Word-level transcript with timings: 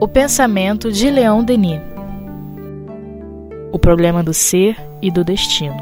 O 0.00 0.06
pensamento 0.06 0.92
de 0.92 1.10
Leão 1.10 1.42
Denis. 1.42 1.80
O 3.72 3.78
problema 3.78 4.22
do 4.22 4.32
ser 4.32 4.76
e 5.02 5.10
do 5.10 5.24
destino. 5.24 5.76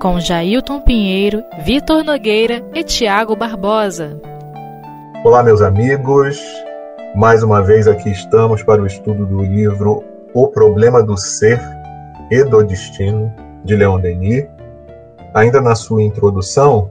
Com 0.00 0.20
Jailton 0.20 0.80
Pinheiro, 0.80 1.42
Vitor 1.64 2.04
Nogueira 2.04 2.62
e 2.74 2.84
Tiago 2.84 3.34
Barbosa. 3.34 4.20
Olá, 5.24 5.42
meus 5.42 5.62
amigos. 5.62 6.38
Mais 7.14 7.42
uma 7.42 7.62
vez 7.62 7.88
aqui 7.88 8.10
estamos 8.10 8.62
para 8.62 8.80
o 8.80 8.86
estudo 8.86 9.26
do 9.26 9.42
livro 9.42 10.04
O 10.32 10.48
Problema 10.48 11.02
do 11.02 11.16
Ser 11.16 11.60
e 12.30 12.44
do 12.44 12.62
Destino, 12.62 13.32
de 13.64 13.74
Leon 13.74 13.98
Denis. 13.98 14.46
Ainda 15.34 15.60
na 15.60 15.74
sua 15.74 16.02
introdução, 16.02 16.90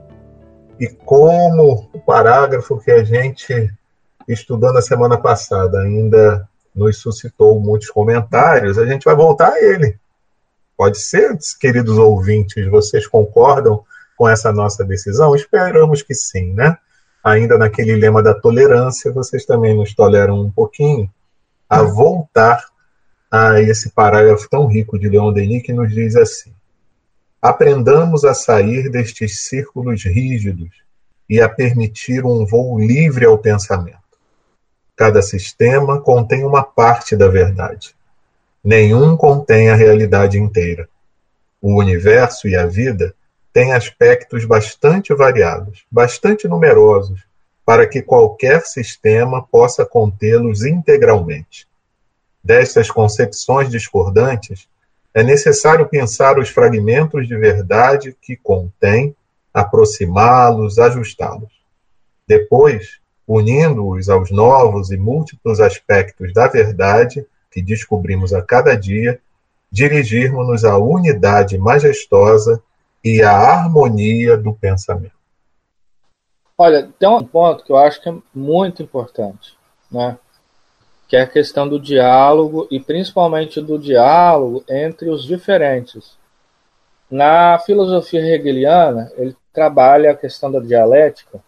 e 0.80 0.88
como 0.88 1.90
o 1.94 2.00
parágrafo 2.00 2.80
que 2.80 2.92
a 2.92 3.04
gente 3.04 3.72
estudou 4.28 4.74
na 4.74 4.82
semana 4.82 5.18
passada 5.18 5.80
ainda 5.80 6.48
nos 6.74 6.98
suscitou 6.98 7.60
muitos 7.60 7.90
comentários, 7.90 8.78
a 8.78 8.86
gente 8.86 9.06
vai 9.06 9.16
voltar 9.16 9.54
a 9.54 9.64
ele. 9.64 9.98
Pode 10.78 11.00
ser, 11.00 11.38
queridos 11.60 11.98
ouvintes, 11.98 12.70
vocês 12.70 13.08
concordam 13.08 13.84
com 14.18 14.28
essa 14.28 14.52
nossa 14.52 14.84
decisão? 14.84 15.36
Esperamos 15.36 16.02
que 16.02 16.14
sim, 16.14 16.54
né? 16.54 16.78
Ainda 17.24 17.58
naquele 17.58 17.96
lema 17.96 18.22
da 18.22 18.34
tolerância, 18.34 19.12
vocês 19.12 19.46
também 19.46 19.76
nos 19.76 19.96
toleram 19.96 20.42
um 20.42 20.52
pouquinho 20.52 21.10
a 21.70 21.82
voltar 21.82 22.66
a 23.32 23.62
esse 23.62 23.90
parágrafo 23.90 24.48
tão 24.50 24.68
rico 24.68 25.00
de 25.00 25.10
Leon 25.10 25.34
Denis 25.34 25.64
que 25.64 25.74
nos 25.74 25.92
diz 25.92 26.16
assim: 26.16 26.54
Aprendamos 27.48 28.26
a 28.26 28.34
sair 28.34 28.90
destes 28.90 29.42
círculos 29.42 30.04
rígidos 30.04 30.72
e 31.30 31.40
a 31.40 31.48
permitir 31.48 32.26
um 32.26 32.44
voo 32.44 32.80
livre 32.80 33.24
ao 33.24 33.38
pensamento. 33.38 34.00
Cada 34.96 35.22
sistema 35.22 36.02
contém 36.02 36.44
uma 36.44 36.64
parte 36.64 37.16
da 37.16 37.28
verdade. 37.28 37.96
Nenhum 38.64 39.16
contém 39.16 39.70
a 39.70 39.76
realidade 39.76 40.40
inteira. 40.40 40.90
O 41.62 41.76
universo 41.80 42.48
e 42.48 42.56
a 42.56 42.66
vida 42.66 43.14
têm 43.54 43.74
aspectos 43.74 44.44
bastante 44.44 45.14
variados, 45.14 45.86
bastante 45.92 46.48
numerosos, 46.48 47.26
para 47.64 47.86
que 47.86 48.02
qualquer 48.02 48.66
sistema 48.66 49.46
possa 49.46 49.86
contê-los 49.86 50.66
integralmente. 50.66 51.68
Destas 52.44 52.90
concepções 52.90 53.70
discordantes, 53.70 54.68
é 55.16 55.24
necessário 55.24 55.88
pensar 55.88 56.38
os 56.38 56.50
fragmentos 56.50 57.26
de 57.26 57.38
verdade 57.38 58.14
que 58.22 58.36
contém, 58.36 59.16
aproximá-los, 59.54 60.78
ajustá-los. 60.78 61.54
Depois, 62.28 63.00
unindo-os 63.26 64.10
aos 64.10 64.30
novos 64.30 64.92
e 64.92 64.98
múltiplos 64.98 65.62
aspectos 65.62 66.34
da 66.34 66.50
verdade 66.50 67.26
que 67.50 67.62
descobrimos 67.62 68.34
a 68.34 68.42
cada 68.42 68.76
dia, 68.76 69.22
dirigirmos-nos 69.72 70.66
à 70.66 70.78
unidade 70.78 71.58
majestosa 71.58 72.62
e 73.02 73.22
à 73.22 73.32
harmonia 73.32 74.36
do 74.36 74.54
pensamento. 74.54 75.16
Olha, 76.58 76.90
tem 77.00 77.08
um 77.08 77.24
ponto 77.24 77.64
que 77.64 77.72
eu 77.72 77.78
acho 77.78 78.02
que 78.02 78.10
é 78.10 78.16
muito 78.34 78.84
importante, 78.84 79.58
né? 79.90 80.18
Que 81.16 81.20
é 81.20 81.22
a 81.22 81.28
questão 81.28 81.66
do 81.66 81.80
diálogo 81.80 82.68
e 82.70 82.78
principalmente 82.78 83.62
do 83.62 83.80
diálogo 83.80 84.66
entre 84.68 85.10
os 85.10 85.24
diferentes. 85.24 86.18
Na 87.10 87.58
filosofia 87.58 88.20
hegeliana, 88.20 89.10
ele 89.16 89.34
trabalha 89.54 90.12
a 90.12 90.16
questão 90.16 90.52
da 90.52 90.60
dialética, 90.60 91.40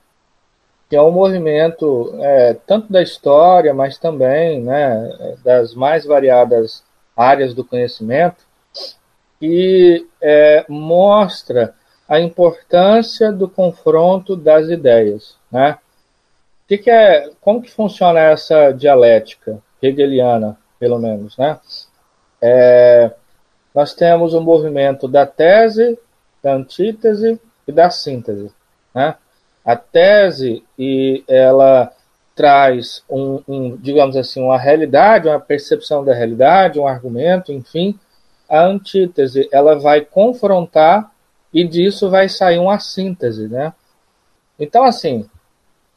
que 0.89 0.95
é 0.95 1.01
um 1.01 1.11
movimento 1.11 2.17
é, 2.21 2.55
tanto 2.65 2.89
da 2.89 3.01
história, 3.01 3.73
mas 3.73 3.97
também 3.97 4.63
né, 4.63 5.35
das 5.43 5.75
mais 5.75 6.05
variadas 6.05 6.81
áreas 7.13 7.53
do 7.53 7.65
conhecimento, 7.65 8.45
que 9.37 10.07
é, 10.21 10.63
mostra 10.69 11.73
a 12.07 12.21
importância 12.21 13.33
do 13.33 13.49
confronto 13.49 14.33
das 14.33 14.69
ideias. 14.69 15.35
Né? 15.51 15.77
que, 16.67 16.77
que 16.77 16.91
é, 16.91 17.31
como 17.39 17.61
que 17.61 17.71
funciona 17.71 18.19
essa 18.19 18.71
dialética 18.71 19.61
hegeliana, 19.81 20.57
pelo 20.79 20.99
menos, 20.99 21.37
né? 21.37 21.59
É, 22.41 23.11
nós 23.73 23.93
temos 23.93 24.33
o 24.33 24.41
movimento 24.41 25.07
da 25.07 25.25
tese, 25.25 25.99
da 26.41 26.53
antítese 26.53 27.39
e 27.67 27.71
da 27.71 27.89
síntese, 27.89 28.51
né? 28.93 29.15
A 29.63 29.75
tese 29.75 30.63
e 30.79 31.23
ela 31.27 31.91
traz 32.33 33.03
um, 33.09 33.41
um, 33.47 33.75
digamos 33.75 34.15
assim, 34.15 34.41
uma 34.41 34.57
realidade, 34.57 35.27
uma 35.27 35.39
percepção 35.39 36.05
da 36.05 36.13
realidade, 36.13 36.79
um 36.79 36.87
argumento, 36.87 37.51
enfim. 37.51 37.99
A 38.47 38.63
antítese 38.63 39.49
ela 39.51 39.77
vai 39.77 40.01
confrontar 40.01 41.11
e 41.51 41.67
disso 41.67 42.09
vai 42.09 42.29
sair 42.29 42.59
uma 42.59 42.79
síntese, 42.79 43.47
né? 43.47 43.73
Então 44.59 44.83
assim, 44.83 45.27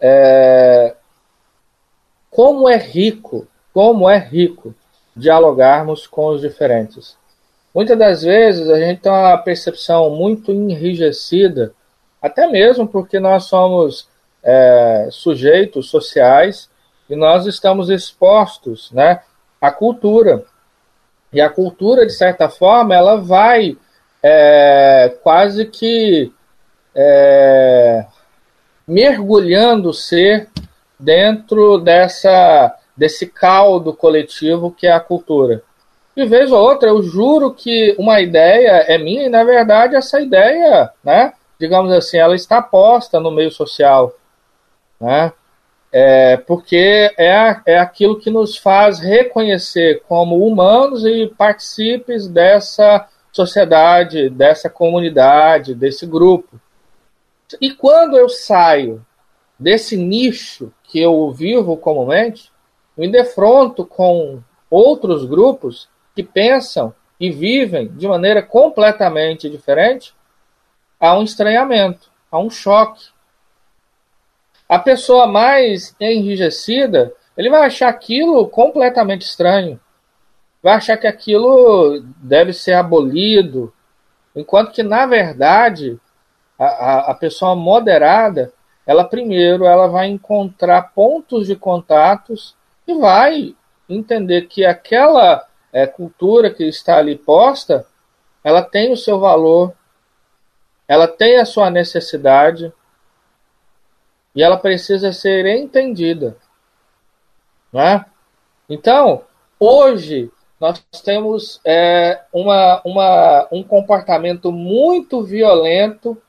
é, 0.00 0.96
como 2.30 2.68
é 2.68 2.76
rico, 2.76 3.46
como 3.72 4.08
é 4.08 4.18
rico 4.18 4.74
dialogarmos 5.14 6.06
com 6.06 6.28
os 6.28 6.40
diferentes. 6.40 7.16
Muitas 7.74 7.98
das 7.98 8.22
vezes 8.22 8.68
a 8.68 8.78
gente 8.78 9.02
tem 9.02 9.12
uma 9.12 9.38
percepção 9.38 10.10
muito 10.10 10.50
enrijecida, 10.50 11.72
até 12.20 12.46
mesmo 12.46 12.86
porque 12.86 13.20
nós 13.20 13.44
somos 13.44 14.08
é, 14.42 15.08
sujeitos 15.10 15.88
sociais 15.88 16.68
e 17.08 17.14
nós 17.14 17.46
estamos 17.46 17.88
expostos 17.88 18.90
né, 18.92 19.20
à 19.60 19.70
cultura. 19.70 20.44
E 21.32 21.40
a 21.40 21.48
cultura, 21.48 22.04
de 22.04 22.12
certa 22.12 22.48
forma, 22.48 22.94
ela 22.94 23.16
vai 23.16 23.76
é, 24.22 25.16
quase 25.22 25.66
que 25.66 26.32
é, 26.94 28.04
mergulhando 28.86 29.90
o 29.90 29.94
ser 29.94 30.48
dentro 30.98 31.78
dessa 31.78 32.76
desse 33.00 33.26
caldo 33.26 33.94
coletivo 33.94 34.70
que 34.70 34.86
é 34.86 34.92
a 34.92 35.00
cultura. 35.00 35.62
De 36.14 36.26
vez 36.26 36.52
ou 36.52 36.60
outra, 36.60 36.90
eu 36.90 37.02
juro 37.02 37.50
que 37.54 37.96
uma 37.98 38.20
ideia 38.20 38.84
é 38.86 38.98
minha 38.98 39.22
e, 39.22 39.28
na 39.30 39.42
verdade, 39.42 39.96
essa 39.96 40.20
ideia, 40.20 40.92
né, 41.02 41.32
digamos 41.58 41.90
assim, 41.92 42.18
ela 42.18 42.34
está 42.34 42.60
posta 42.60 43.18
no 43.18 43.30
meio 43.30 43.50
social. 43.50 44.14
Né? 45.00 45.32
É, 45.90 46.36
porque 46.36 47.10
é, 47.16 47.56
é 47.64 47.78
aquilo 47.78 48.18
que 48.18 48.28
nos 48.28 48.58
faz 48.58 48.98
reconhecer 48.98 50.02
como 50.06 50.46
humanos 50.46 51.02
e 51.06 51.26
participes 51.26 52.28
dessa 52.28 53.08
sociedade, 53.32 54.28
dessa 54.28 54.68
comunidade, 54.68 55.74
desse 55.74 56.04
grupo. 56.04 56.60
E 57.58 57.70
quando 57.70 58.18
eu 58.18 58.28
saio 58.28 59.02
desse 59.58 59.96
nicho 59.96 60.70
que 60.84 61.00
eu 61.00 61.30
vivo 61.32 61.78
comumente, 61.78 62.52
me 62.96 63.10
defronto 63.10 63.84
com 63.84 64.42
outros 64.70 65.24
grupos 65.24 65.88
que 66.14 66.22
pensam 66.22 66.94
e 67.18 67.30
vivem 67.30 67.88
de 67.88 68.08
maneira 68.08 68.42
completamente 68.42 69.48
diferente, 69.48 70.14
há 70.98 71.16
um 71.18 71.22
estranhamento, 71.22 72.10
há 72.30 72.38
um 72.38 72.48
choque. 72.48 73.08
A 74.68 74.78
pessoa 74.78 75.26
mais 75.26 75.94
enrijecida, 76.00 77.12
ele 77.36 77.50
vai 77.50 77.66
achar 77.66 77.88
aquilo 77.88 78.48
completamente 78.48 79.22
estranho. 79.22 79.80
Vai 80.62 80.74
achar 80.74 80.96
que 80.96 81.06
aquilo 81.06 82.02
deve 82.16 82.52
ser 82.52 82.74
abolido, 82.74 83.72
enquanto 84.36 84.72
que, 84.72 84.82
na 84.82 85.06
verdade, 85.06 85.98
a, 86.58 87.10
a, 87.10 87.14
pessoa 87.14 87.56
moderada, 87.56 88.52
ela 88.86 89.04
primeiro 89.04 89.64
ela 89.64 89.86
vai 89.86 90.08
encontrar 90.08 90.92
pontos 90.94 91.46
de 91.46 91.56
contatos 91.56 92.54
e 92.90 92.98
vai 92.98 93.54
entender 93.88 94.42
que 94.42 94.64
aquela 94.64 95.46
é, 95.72 95.86
cultura 95.86 96.52
que 96.52 96.64
está 96.64 96.98
ali 96.98 97.16
posta, 97.16 97.86
ela 98.42 98.62
tem 98.62 98.92
o 98.92 98.96
seu 98.96 99.18
valor, 99.18 99.72
ela 100.86 101.06
tem 101.06 101.38
a 101.38 101.44
sua 101.44 101.70
necessidade 101.70 102.72
e 104.34 104.42
ela 104.42 104.56
precisa 104.56 105.12
ser 105.12 105.46
entendida. 105.46 106.36
Né? 107.72 108.04
Então, 108.68 109.22
hoje 109.58 110.30
nós 110.58 110.82
temos 111.04 111.60
é, 111.64 112.20
uma, 112.32 112.82
uma, 112.84 113.48
um 113.50 113.62
comportamento 113.62 114.52
muito 114.52 115.22
violento 115.22 116.20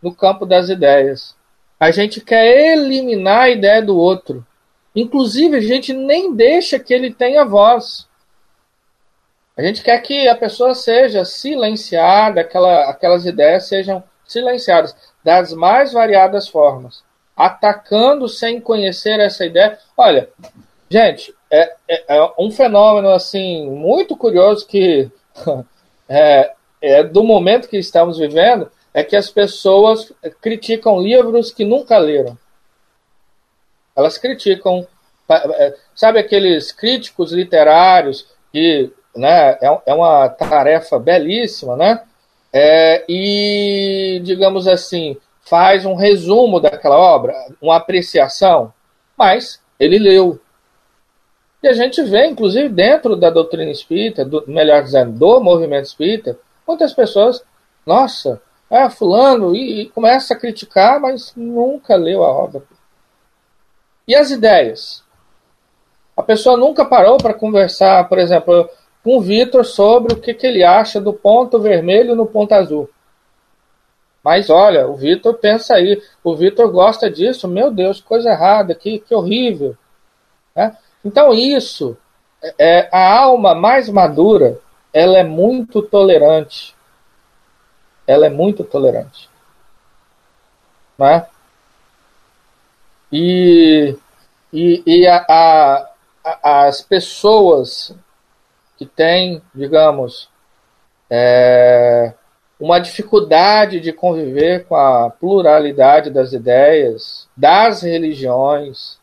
no 0.00 0.14
campo 0.14 0.46
das 0.46 0.68
ideias. 0.68 1.36
A 1.78 1.90
gente 1.90 2.20
quer 2.20 2.72
eliminar 2.72 3.42
a 3.42 3.50
ideia 3.50 3.82
do 3.82 3.96
outro. 3.96 4.44
Inclusive, 4.94 5.56
a 5.56 5.60
gente 5.60 5.92
nem 5.92 6.34
deixa 6.34 6.78
que 6.78 6.92
ele 6.92 7.12
tenha 7.12 7.44
voz. 7.44 8.06
A 9.56 9.62
gente 9.62 9.82
quer 9.82 10.00
que 10.00 10.28
a 10.28 10.36
pessoa 10.36 10.74
seja 10.74 11.24
silenciada, 11.24 12.40
aquela, 12.40 12.88
aquelas 12.90 13.26
ideias 13.26 13.66
sejam 13.66 14.02
silenciadas 14.24 14.94
das 15.24 15.52
mais 15.52 15.92
variadas 15.92 16.48
formas. 16.48 17.02
atacando 17.36 18.28
sem 18.28 18.60
conhecer 18.60 19.20
essa 19.20 19.44
ideia. 19.44 19.78
Olha, 19.96 20.28
gente, 20.90 21.32
é, 21.48 21.74
é, 21.88 22.16
é 22.16 22.32
um 22.36 22.50
fenômeno 22.50 23.10
assim 23.10 23.70
muito 23.70 24.16
curioso 24.16 24.66
que 24.66 25.08
é, 26.08 26.52
é, 26.82 27.04
do 27.04 27.22
momento 27.22 27.68
que 27.68 27.76
estamos 27.76 28.18
vivendo 28.18 28.70
é 28.92 29.04
que 29.04 29.14
as 29.14 29.30
pessoas 29.30 30.12
criticam 30.40 31.00
livros 31.00 31.52
que 31.52 31.64
nunca 31.64 31.96
leram. 31.98 32.36
Elas 33.98 34.16
criticam, 34.16 34.86
é, 35.28 35.74
sabe 35.92 36.20
aqueles 36.20 36.70
críticos 36.70 37.32
literários 37.32 38.28
que 38.52 38.92
né, 39.16 39.58
é, 39.60 39.80
é 39.86 39.92
uma 39.92 40.28
tarefa 40.28 41.00
belíssima, 41.00 41.76
né? 41.76 42.00
É, 42.52 43.04
e, 43.08 44.20
digamos 44.22 44.68
assim, 44.68 45.16
faz 45.40 45.84
um 45.84 45.96
resumo 45.96 46.60
daquela 46.60 46.96
obra, 46.96 47.34
uma 47.60 47.74
apreciação, 47.74 48.72
mas 49.16 49.60
ele 49.80 49.98
leu. 49.98 50.40
E 51.60 51.66
a 51.66 51.72
gente 51.72 52.00
vê, 52.04 52.26
inclusive, 52.26 52.68
dentro 52.68 53.16
da 53.16 53.30
doutrina 53.30 53.72
espírita, 53.72 54.24
do, 54.24 54.44
melhor 54.46 54.84
dizendo, 54.84 55.18
do 55.18 55.40
movimento 55.40 55.86
espírita, 55.86 56.38
muitas 56.64 56.94
pessoas, 56.94 57.42
nossa, 57.84 58.40
é 58.70 58.88
fulano, 58.88 59.56
e, 59.56 59.80
e 59.80 59.86
começa 59.86 60.34
a 60.34 60.38
criticar, 60.38 61.00
mas 61.00 61.32
nunca 61.34 61.96
leu 61.96 62.22
a 62.22 62.30
obra. 62.30 62.62
E 64.08 64.14
as 64.14 64.30
ideias? 64.30 65.04
A 66.16 66.22
pessoa 66.22 66.56
nunca 66.56 66.86
parou 66.86 67.18
para 67.18 67.34
conversar, 67.34 68.08
por 68.08 68.18
exemplo, 68.18 68.68
com 69.04 69.18
o 69.18 69.20
Vitor 69.20 69.66
sobre 69.66 70.14
o 70.14 70.20
que, 70.20 70.32
que 70.32 70.46
ele 70.46 70.64
acha 70.64 70.98
do 70.98 71.12
ponto 71.12 71.60
vermelho 71.60 72.16
no 72.16 72.24
ponto 72.24 72.52
azul. 72.52 72.88
Mas 74.24 74.48
olha, 74.48 74.88
o 74.88 74.96
Vitor 74.96 75.34
pensa 75.34 75.74
aí, 75.74 76.02
o 76.24 76.34
Vitor 76.34 76.70
gosta 76.70 77.10
disso, 77.10 77.46
meu 77.46 77.70
Deus, 77.70 78.00
coisa 78.00 78.30
errada, 78.30 78.74
que, 78.74 78.98
que 78.98 79.14
horrível. 79.14 79.76
Né? 80.56 80.76
Então 81.04 81.32
isso, 81.32 81.96
é, 82.58 82.88
a 82.90 83.20
alma 83.20 83.54
mais 83.54 83.90
madura, 83.90 84.58
ela 84.92 85.18
é 85.18 85.22
muito 85.22 85.82
tolerante. 85.82 86.74
Ela 88.06 88.26
é 88.26 88.30
muito 88.30 88.64
tolerante. 88.64 89.28
Né? 90.96 91.26
E, 93.12 93.96
e, 94.52 94.82
e 94.86 95.06
a, 95.06 95.24
a, 95.28 96.66
as 96.66 96.80
pessoas 96.82 97.94
que 98.76 98.86
têm, 98.86 99.42
digamos, 99.54 100.30
é, 101.10 102.12
uma 102.60 102.78
dificuldade 102.78 103.80
de 103.80 103.92
conviver 103.92 104.66
com 104.66 104.74
a 104.76 105.10
pluralidade 105.10 106.10
das 106.10 106.32
ideias, 106.32 107.28
das 107.36 107.82
religiões, 107.82 108.98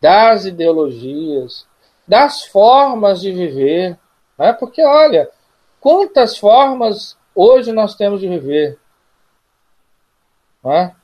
das 0.00 0.44
ideologias, 0.44 1.66
das 2.06 2.44
formas 2.44 3.20
de 3.20 3.32
viver. 3.32 3.98
Né? 4.38 4.52
Porque, 4.54 4.82
olha, 4.84 5.28
quantas 5.80 6.38
formas 6.38 7.16
hoje 7.34 7.72
nós 7.72 7.94
temos 7.94 8.20
de 8.20 8.28
viver? 8.28 8.78
Né? 10.64 10.94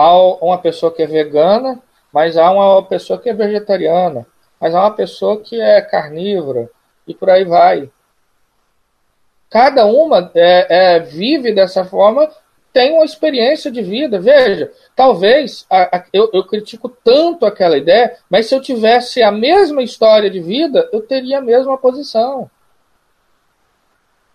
Há 0.00 0.16
uma 0.16 0.58
pessoa 0.58 0.94
que 0.94 1.02
é 1.02 1.06
vegana, 1.08 1.82
mas 2.12 2.36
há 2.36 2.52
uma 2.52 2.84
pessoa 2.84 3.18
que 3.18 3.30
é 3.30 3.34
vegetariana, 3.34 4.24
mas 4.60 4.72
há 4.72 4.82
uma 4.82 4.94
pessoa 4.94 5.40
que 5.40 5.60
é 5.60 5.80
carnívora, 5.80 6.70
e 7.04 7.12
por 7.12 7.28
aí 7.28 7.44
vai. 7.44 7.90
Cada 9.50 9.86
uma 9.86 10.30
é, 10.36 10.66
é, 10.94 11.00
vive 11.00 11.52
dessa 11.52 11.84
forma, 11.84 12.30
tem 12.72 12.92
uma 12.92 13.04
experiência 13.04 13.72
de 13.72 13.82
vida. 13.82 14.20
Veja, 14.20 14.70
talvez 14.94 15.66
a, 15.68 15.96
a, 15.96 16.04
eu, 16.12 16.30
eu 16.32 16.44
critico 16.44 16.88
tanto 16.88 17.44
aquela 17.44 17.76
ideia, 17.76 18.16
mas 18.30 18.46
se 18.46 18.54
eu 18.54 18.62
tivesse 18.62 19.20
a 19.20 19.32
mesma 19.32 19.82
história 19.82 20.30
de 20.30 20.38
vida, 20.38 20.88
eu 20.92 21.00
teria 21.00 21.38
a 21.38 21.42
mesma 21.42 21.76
posição. 21.76 22.48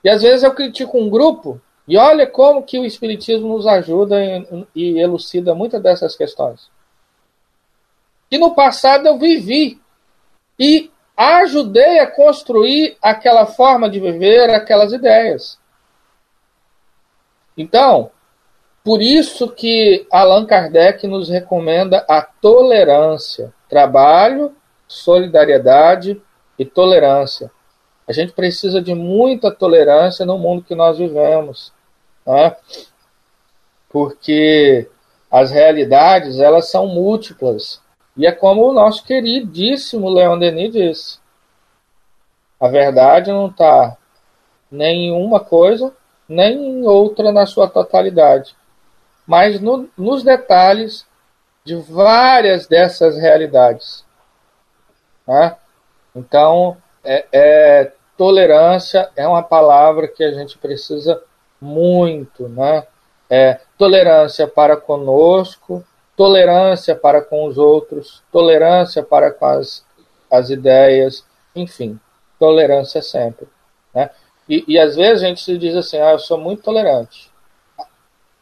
E 0.04 0.10
às 0.10 0.24
vezes 0.24 0.44
eu 0.44 0.54
critico 0.54 0.98
um 0.98 1.10
grupo, 1.10 1.62
e 1.88 1.98
olha 1.98 2.26
como 2.26 2.64
que 2.64 2.80
o 2.80 2.86
Espiritismo 2.86 3.50
nos 3.50 3.68
ajuda 3.68 4.18
e 4.74 5.00
elucida 5.00 5.54
muitas 5.54 5.82
dessas 5.82 6.16
questões. 6.16 6.70
Que 8.30 8.38
no 8.38 8.56
passado 8.56 9.08
eu 9.08 9.18
vivi. 9.18 9.82
E 10.58 10.92
ajudei 11.16 12.00
a 12.00 12.08
construir 12.08 12.98
aquela 13.02 13.46
forma 13.46 13.90
de 13.90 14.00
viver, 14.00 14.50
aquelas 14.50 14.94
ideias. 14.94 15.60
Então, 17.58 18.12
por 18.84 19.02
isso 19.02 19.50
que 19.50 20.08
Allan 20.12 20.46
Kardec 20.46 21.06
nos 21.08 21.30
recomenda 21.30 22.06
a 22.10 22.22
tolerância, 22.22 23.54
trabalho, 23.70 24.56
solidariedade 24.88 26.22
e 26.58 26.66
tolerância. 26.66 27.52
A 28.08 28.12
gente 28.12 28.34
precisa 28.34 28.82
de 28.82 28.94
muita 28.94 29.52
tolerância 29.52 30.26
no 30.26 30.38
mundo 30.38 30.64
que 30.64 30.76
nós 30.76 30.98
vivemos, 30.98 31.72
né? 32.26 32.56
porque 33.90 34.90
as 35.32 35.52
realidades 35.52 36.40
elas 36.40 36.70
são 36.70 36.88
múltiplas 36.88 37.82
e 38.16 38.28
é 38.28 38.32
como 38.32 38.70
o 38.70 38.74
nosso 38.74 39.04
queridíssimo 39.04 40.10
Leon 40.10 40.38
Denis 40.38 40.72
disse: 40.72 41.20
a 42.60 42.68
verdade 42.68 43.32
não 43.32 43.48
está 43.48 43.98
nem 44.70 45.08
em 45.08 45.12
uma 45.12 45.40
coisa, 45.40 45.94
nem 46.28 46.56
em 46.56 46.86
outra 46.86 47.32
na 47.32 47.46
sua 47.46 47.68
totalidade, 47.68 48.56
mas 49.26 49.60
no, 49.60 49.90
nos 49.98 50.24
detalhes 50.24 51.06
de 51.64 51.76
várias 51.76 52.68
dessas 52.68 53.18
realidades. 53.18 54.06
Né? 55.28 55.56
Então, 56.16 56.78
é, 57.04 57.26
é, 57.32 57.92
tolerância 58.18 59.10
é 59.16 59.28
uma 59.28 59.44
palavra 59.44 60.08
que 60.08 60.24
a 60.24 60.32
gente 60.32 60.58
precisa 60.58 61.22
muito, 61.60 62.48
né? 62.48 62.86
É, 63.30 63.60
tolerância 63.78 64.48
para 64.48 64.78
conosco, 64.78 65.84
tolerância 66.16 66.96
para 66.96 67.22
com 67.22 67.46
os 67.46 67.58
outros, 67.58 68.22
tolerância 68.32 69.02
para 69.02 69.32
com 69.32 69.46
as, 69.46 69.84
as 70.30 70.50
ideias, 70.50 71.26
enfim, 71.56 72.00
tolerância 72.38 73.02
sempre. 73.02 73.48
Né? 73.94 74.10
E, 74.48 74.64
e 74.68 74.80
às 74.80 74.96
vezes 74.96 75.24
a 75.24 75.28
gente 75.28 75.42
se 75.42 75.58
diz 75.58 75.76
assim, 75.76 75.98
ah, 75.98 76.12
eu 76.12 76.20
sou 76.20 76.38
muito 76.38 76.62
tolerante, 76.62 77.32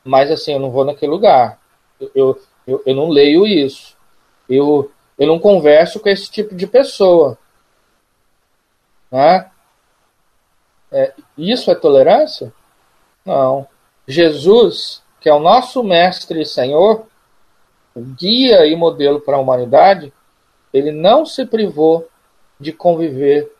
mas 0.03 0.31
assim, 0.31 0.53
eu 0.53 0.59
não 0.59 0.71
vou 0.71 0.83
naquele 0.83 1.11
lugar, 1.11 1.59
eu, 2.13 2.39
eu, 2.67 2.81
eu 2.85 2.95
não 2.95 3.07
leio 3.07 3.45
isso, 3.45 3.95
eu, 4.49 4.91
eu 5.17 5.27
não 5.27 5.39
converso 5.39 5.99
com 5.99 6.09
esse 6.09 6.29
tipo 6.29 6.55
de 6.55 6.67
pessoa. 6.67 7.37
Né? 9.11 9.49
É, 10.91 11.13
isso 11.37 11.69
é 11.69 11.75
tolerância? 11.75 12.53
Não. 13.25 13.67
Jesus, 14.07 15.01
que 15.19 15.29
é 15.29 15.33
o 15.33 15.39
nosso 15.39 15.83
mestre 15.83 16.41
e 16.41 16.45
Senhor, 16.45 17.05
guia 17.95 18.65
e 18.65 18.75
modelo 18.75 19.19
para 19.19 19.37
a 19.37 19.39
humanidade, 19.39 20.11
ele 20.73 20.91
não 20.91 21.25
se 21.25 21.45
privou 21.45 22.07
de 22.59 22.71
conviver 22.71 23.51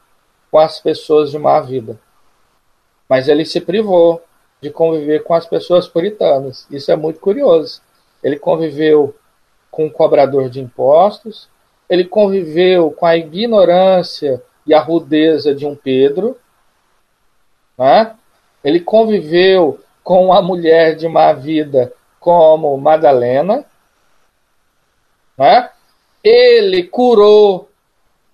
com 0.49 0.57
as 0.57 0.79
pessoas 0.79 1.31
de 1.31 1.39
má 1.39 1.59
vida. 1.59 1.99
Mas 3.07 3.27
ele 3.27 3.45
se 3.45 3.59
privou 3.59 4.23
de 4.61 4.69
conviver 4.69 5.23
com 5.23 5.33
as 5.33 5.45
pessoas 5.45 5.87
puritanas. 5.87 6.67
Isso 6.69 6.91
é 6.91 6.95
muito 6.95 7.19
curioso. 7.19 7.81
Ele 8.23 8.37
conviveu 8.37 9.15
com 9.69 9.87
o 9.87 9.91
cobrador 9.91 10.49
de 10.49 10.59
impostos, 10.59 11.49
ele 11.89 12.05
conviveu 12.05 12.91
com 12.91 13.05
a 13.05 13.17
ignorância 13.17 14.41
e 14.65 14.73
a 14.73 14.79
rudeza 14.79 15.53
de 15.53 15.65
um 15.65 15.75
Pedro, 15.75 16.37
né? 17.77 18.15
ele 18.63 18.79
conviveu 18.79 19.79
com 20.03 20.33
a 20.33 20.41
mulher 20.41 20.95
de 20.95 21.07
má 21.07 21.33
vida 21.33 21.93
como 22.19 22.77
Madalena, 22.77 23.65
né? 25.37 25.71
Ele 26.23 26.83
curou 26.83 27.69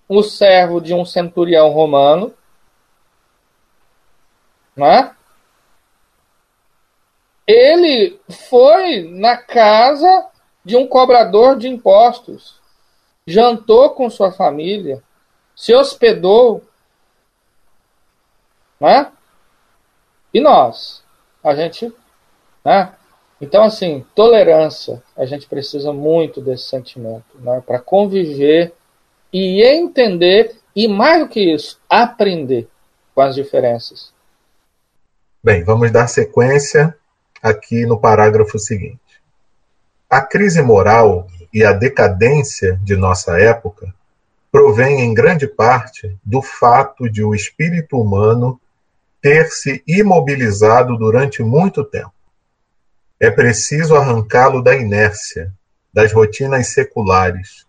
o 0.08 0.22
servo 0.22 0.80
de 0.80 0.94
um 0.94 1.04
centurião 1.04 1.70
romano. 1.70 2.34
Né? 4.76 5.14
Ele 7.46 8.20
foi 8.28 9.02
na 9.10 9.36
casa 9.36 10.28
de 10.64 10.76
um 10.76 10.86
cobrador 10.86 11.56
de 11.56 11.66
impostos, 11.66 12.60
jantou 13.26 13.90
com 13.90 14.10
sua 14.10 14.30
família, 14.30 15.02
se 15.58 15.74
hospedou. 15.74 16.62
Né? 18.78 19.10
E 20.32 20.40
nós? 20.40 21.02
A 21.42 21.56
gente 21.56 21.92
né? 22.64 22.92
Então, 23.40 23.62
assim, 23.62 24.04
tolerância, 24.14 25.02
a 25.16 25.24
gente 25.24 25.46
precisa 25.46 25.92
muito 25.92 26.40
desse 26.40 26.64
sentimento 26.64 27.24
né, 27.40 27.62
para 27.64 27.78
conviver 27.78 28.74
e 29.32 29.62
entender, 29.62 30.56
e 30.74 30.86
mais 30.86 31.20
do 31.20 31.28
que 31.28 31.40
isso, 31.40 31.80
aprender 31.88 32.68
com 33.14 33.22
as 33.22 33.34
diferenças. 33.34 34.12
Bem, 35.42 35.64
vamos 35.64 35.90
dar 35.90 36.08
sequência 36.08 36.94
aqui 37.42 37.86
no 37.86 37.98
parágrafo 37.98 38.58
seguinte. 38.58 38.98
A 40.10 40.20
crise 40.20 40.60
moral 40.60 41.26
e 41.54 41.64
a 41.64 41.72
decadência 41.72 42.78
de 42.82 42.96
nossa 42.96 43.40
época 43.40 43.94
provém 44.50 45.00
em 45.00 45.12
grande 45.12 45.46
parte 45.46 46.16
do 46.24 46.40
fato 46.40 47.08
de 47.08 47.22
o 47.22 47.34
espírito 47.34 48.00
humano 48.00 48.60
ter 49.20 49.46
se 49.48 49.82
imobilizado 49.86 50.96
durante 50.96 51.42
muito 51.42 51.84
tempo. 51.84 52.12
É 53.20 53.30
preciso 53.30 53.96
arrancá-lo 53.96 54.62
da 54.62 54.76
inércia, 54.76 55.52
das 55.92 56.12
rotinas 56.12 56.68
seculares, 56.68 57.66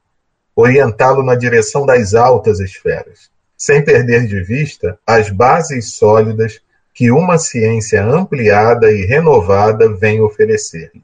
orientá-lo 0.55 1.24
na 1.24 1.36
direção 1.36 1.86
das 1.86 2.13
altas 2.13 2.59
esferas, 2.59 3.31
sem 3.57 3.83
perder 3.83 4.27
de 4.27 4.41
vista 4.41 5.00
as 5.05 5.29
bases 5.29 5.95
sólidas 5.95 6.62
que 6.93 7.12
uma 7.12 7.38
ciência 7.38 8.03
ampliada 8.03 8.91
e 8.91 9.05
renovada 9.05 9.91
vem 9.93 10.21
oferecer-lhe. 10.21 11.03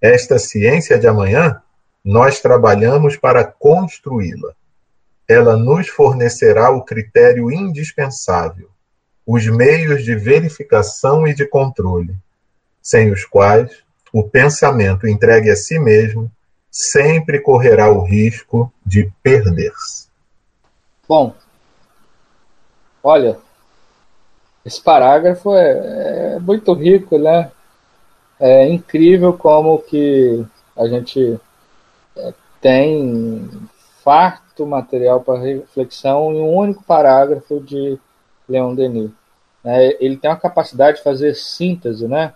Esta 0.00 0.38
ciência 0.38 0.98
de 0.98 1.06
amanhã, 1.06 1.60
nós 2.02 2.40
trabalhamos 2.40 3.16
para 3.16 3.44
construí-la. 3.44 4.54
Ela 5.30 5.56
nos 5.56 5.86
fornecerá 5.88 6.72
o 6.72 6.82
critério 6.82 7.52
indispensável, 7.52 8.68
os 9.24 9.46
meios 9.46 10.02
de 10.02 10.16
verificação 10.16 11.24
e 11.24 11.32
de 11.32 11.46
controle, 11.46 12.16
sem 12.82 13.12
os 13.12 13.24
quais 13.24 13.70
o 14.12 14.24
pensamento 14.24 15.06
entregue 15.06 15.48
a 15.48 15.54
si 15.54 15.78
mesmo 15.78 16.28
sempre 16.68 17.38
correrá 17.38 17.92
o 17.92 18.02
risco 18.02 18.72
de 18.84 19.08
perder-se. 19.22 20.08
Bom, 21.08 21.32
olha, 23.00 23.38
esse 24.66 24.82
parágrafo 24.82 25.54
é, 25.54 26.34
é, 26.34 26.38
muito 26.40 26.72
rico, 26.72 27.16
né? 27.18 27.52
É 28.40 28.66
incrível 28.66 29.32
como 29.34 29.78
que 29.78 30.44
a 30.76 30.88
gente 30.88 31.38
é, 32.16 32.34
tem 32.60 33.48
farto 34.02 34.49
material 34.66 35.20
para 35.20 35.38
reflexão 35.38 36.32
em 36.32 36.40
um 36.40 36.54
único 36.54 36.82
parágrafo 36.84 37.60
de 37.60 37.98
Leon 38.48 38.74
Denis. 38.74 39.10
É, 39.64 39.96
ele 40.04 40.16
tem 40.16 40.30
uma 40.30 40.36
capacidade 40.36 40.98
de 40.98 41.02
fazer 41.02 41.34
síntese, 41.34 42.08
né? 42.08 42.34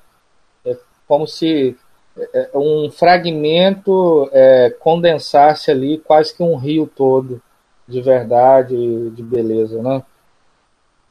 É 0.64 0.76
como 1.06 1.26
se 1.26 1.76
é, 2.16 2.50
é, 2.52 2.58
um 2.58 2.90
fragmento 2.90 4.28
é, 4.32 4.70
condensasse 4.78 5.70
ali 5.70 5.98
quase 5.98 6.34
que 6.34 6.42
um 6.42 6.56
rio 6.56 6.86
todo 6.86 7.40
de 7.88 8.00
verdade, 8.00 9.10
de 9.10 9.22
beleza, 9.22 9.82
né? 9.82 10.02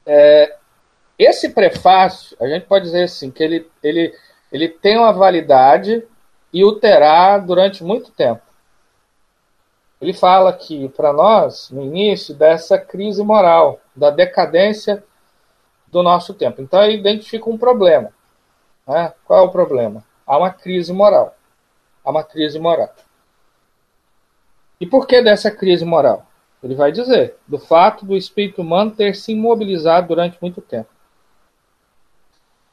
É, 0.06 0.56
esse 1.18 1.50
prefácio, 1.50 2.36
a 2.40 2.48
gente 2.48 2.66
pode 2.66 2.86
dizer 2.86 3.04
assim, 3.04 3.32
que 3.32 3.44
ele, 3.44 3.68
ele, 3.84 4.14
ele 4.52 4.68
tem 4.68 4.98
uma 4.98 5.14
validade 5.14 6.04
e 6.52 6.64
o 6.64 6.74
terá 6.74 7.38
durante 7.38 7.84
muito 7.84 8.12
tempo. 8.12 8.42
Ele 10.04 10.12
fala 10.12 10.50
aqui 10.50 10.90
para 10.90 11.14
nós, 11.14 11.70
no 11.72 11.82
início, 11.82 12.36
dessa 12.36 12.78
crise 12.78 13.24
moral, 13.24 13.80
da 13.96 14.10
decadência 14.10 15.02
do 15.88 16.04
nosso 16.04 16.34
tempo. 16.34 16.62
Então, 16.62 16.84
ele 16.84 16.98
identifica 16.98 17.50
um 17.50 17.58
problema. 17.58 18.12
Né? 18.86 19.14
Qual 19.24 19.40
é 19.40 19.48
o 19.48 19.52
problema? 19.52 20.04
Há 20.28 20.38
uma 20.38 20.50
crise 20.52 20.92
moral. 20.92 21.38
Há 22.04 22.12
uma 22.12 22.22
crise 22.22 22.60
moral. 22.60 22.94
E 24.78 24.86
por 24.86 25.08
que 25.08 25.22
dessa 25.22 25.50
crise 25.50 25.86
moral? 25.86 26.28
Ele 26.62 26.76
vai 26.76 26.92
dizer, 26.92 27.38
do 27.48 27.58
fato 27.58 28.06
do 28.06 28.18
espírito 28.18 28.62
humano 28.62 28.92
ter 28.92 29.16
se 29.16 29.32
imobilizado 29.32 30.10
durante 30.10 30.38
muito 30.42 30.60
tempo. 30.60 30.90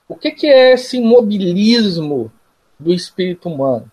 O 0.09 0.17
que, 0.17 0.33
que 0.33 0.49
é 0.49 0.73
esse 0.73 0.97
imobilismo 0.97 2.33
do 2.77 2.93
espírito 2.93 3.49
humano? 3.49 3.89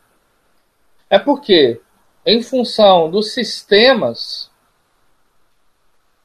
É 1.08 1.20
porque, 1.20 1.79
em 2.27 2.43
função 2.43 3.10
dos 3.10 3.31
sistemas, 3.34 4.51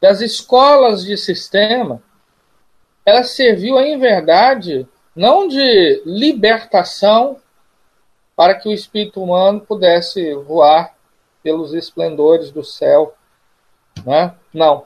das 0.00 0.20
escolas 0.20 1.04
de 1.04 1.16
sistema, 1.16 2.02
ela 3.06 3.22
serviu, 3.22 3.78
em 3.78 3.96
verdade, 4.00 4.84
não 5.14 5.46
de 5.46 6.02
libertação 6.04 7.36
para 8.34 8.56
que 8.56 8.68
o 8.68 8.72
espírito 8.72 9.22
humano 9.22 9.60
pudesse 9.60 10.34
voar 10.34 10.92
pelos 11.40 11.72
esplendores 11.72 12.50
do 12.50 12.64
céu. 12.64 13.14
Né? 14.04 14.34
Não. 14.52 14.84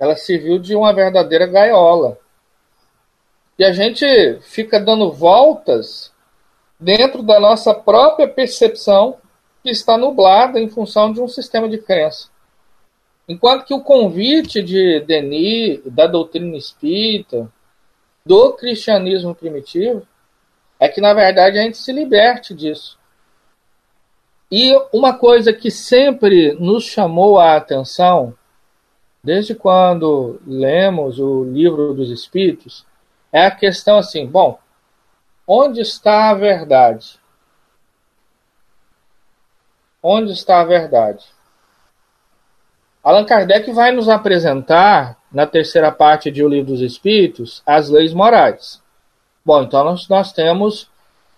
Ela 0.00 0.16
serviu 0.16 0.58
de 0.58 0.74
uma 0.74 0.92
verdadeira 0.92 1.46
gaiola 1.46 2.18
e 3.56 3.64
a 3.64 3.72
gente 3.72 4.04
fica 4.40 4.80
dando 4.80 5.12
voltas 5.12 6.12
dentro 6.80 7.22
da 7.22 7.38
nossa 7.38 7.72
própria 7.72 8.26
percepção 8.26 9.21
que 9.62 9.70
está 9.70 9.96
nublada 9.96 10.60
em 10.60 10.68
função 10.68 11.12
de 11.12 11.20
um 11.20 11.28
sistema 11.28 11.68
de 11.68 11.78
crença. 11.78 12.28
Enquanto 13.28 13.64
que 13.64 13.74
o 13.74 13.80
convite 13.80 14.62
de 14.62 15.00
Denis, 15.00 15.80
da 15.86 16.06
doutrina 16.06 16.56
espírita, 16.56 17.50
do 18.24 18.52
cristianismo 18.52 19.34
primitivo, 19.34 20.06
é 20.78 20.88
que, 20.88 21.00
na 21.00 21.14
verdade, 21.14 21.58
a 21.58 21.62
gente 21.62 21.78
se 21.78 21.92
liberte 21.92 22.52
disso. 22.52 22.98
E 24.50 24.74
uma 24.92 25.14
coisa 25.14 25.52
que 25.52 25.70
sempre 25.70 26.52
nos 26.54 26.84
chamou 26.84 27.38
a 27.38 27.56
atenção, 27.56 28.34
desde 29.22 29.54
quando 29.54 30.40
lemos 30.46 31.18
o 31.18 31.44
livro 31.44 31.94
dos 31.94 32.10
Espíritos, 32.10 32.84
é 33.32 33.46
a 33.46 33.50
questão 33.50 33.96
assim: 33.96 34.26
bom, 34.26 34.58
onde 35.46 35.80
está 35.80 36.30
a 36.30 36.34
verdade? 36.34 37.18
Onde 40.02 40.32
está 40.32 40.60
a 40.60 40.64
verdade? 40.64 41.24
Allan 43.04 43.24
Kardec 43.24 43.70
vai 43.72 43.92
nos 43.92 44.08
apresentar, 44.08 45.16
na 45.30 45.46
terceira 45.46 45.90
parte 45.90 46.30
de 46.30 46.44
O 46.44 46.48
Livro 46.48 46.72
dos 46.72 46.80
Espíritos, 46.80 47.62
as 47.64 47.88
leis 47.88 48.12
morais. 48.12 48.82
Bom, 49.44 49.62
então 49.62 49.84
nós, 49.84 50.08
nós 50.08 50.32
temos 50.32 50.90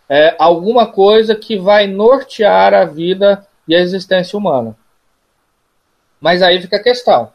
é, 0.09 0.35
alguma 0.39 0.87
coisa 0.87 1.35
que 1.35 1.57
vai 1.57 1.87
nortear 1.87 2.75
a 2.75 2.85
vida 2.85 3.47
e 3.67 3.75
a 3.75 3.81
existência 3.81 4.39
humana. 4.39 4.77
Mas 6.21 6.43
aí 6.43 6.61
fica 6.61 6.77
a 6.77 6.83
questão. 6.83 7.33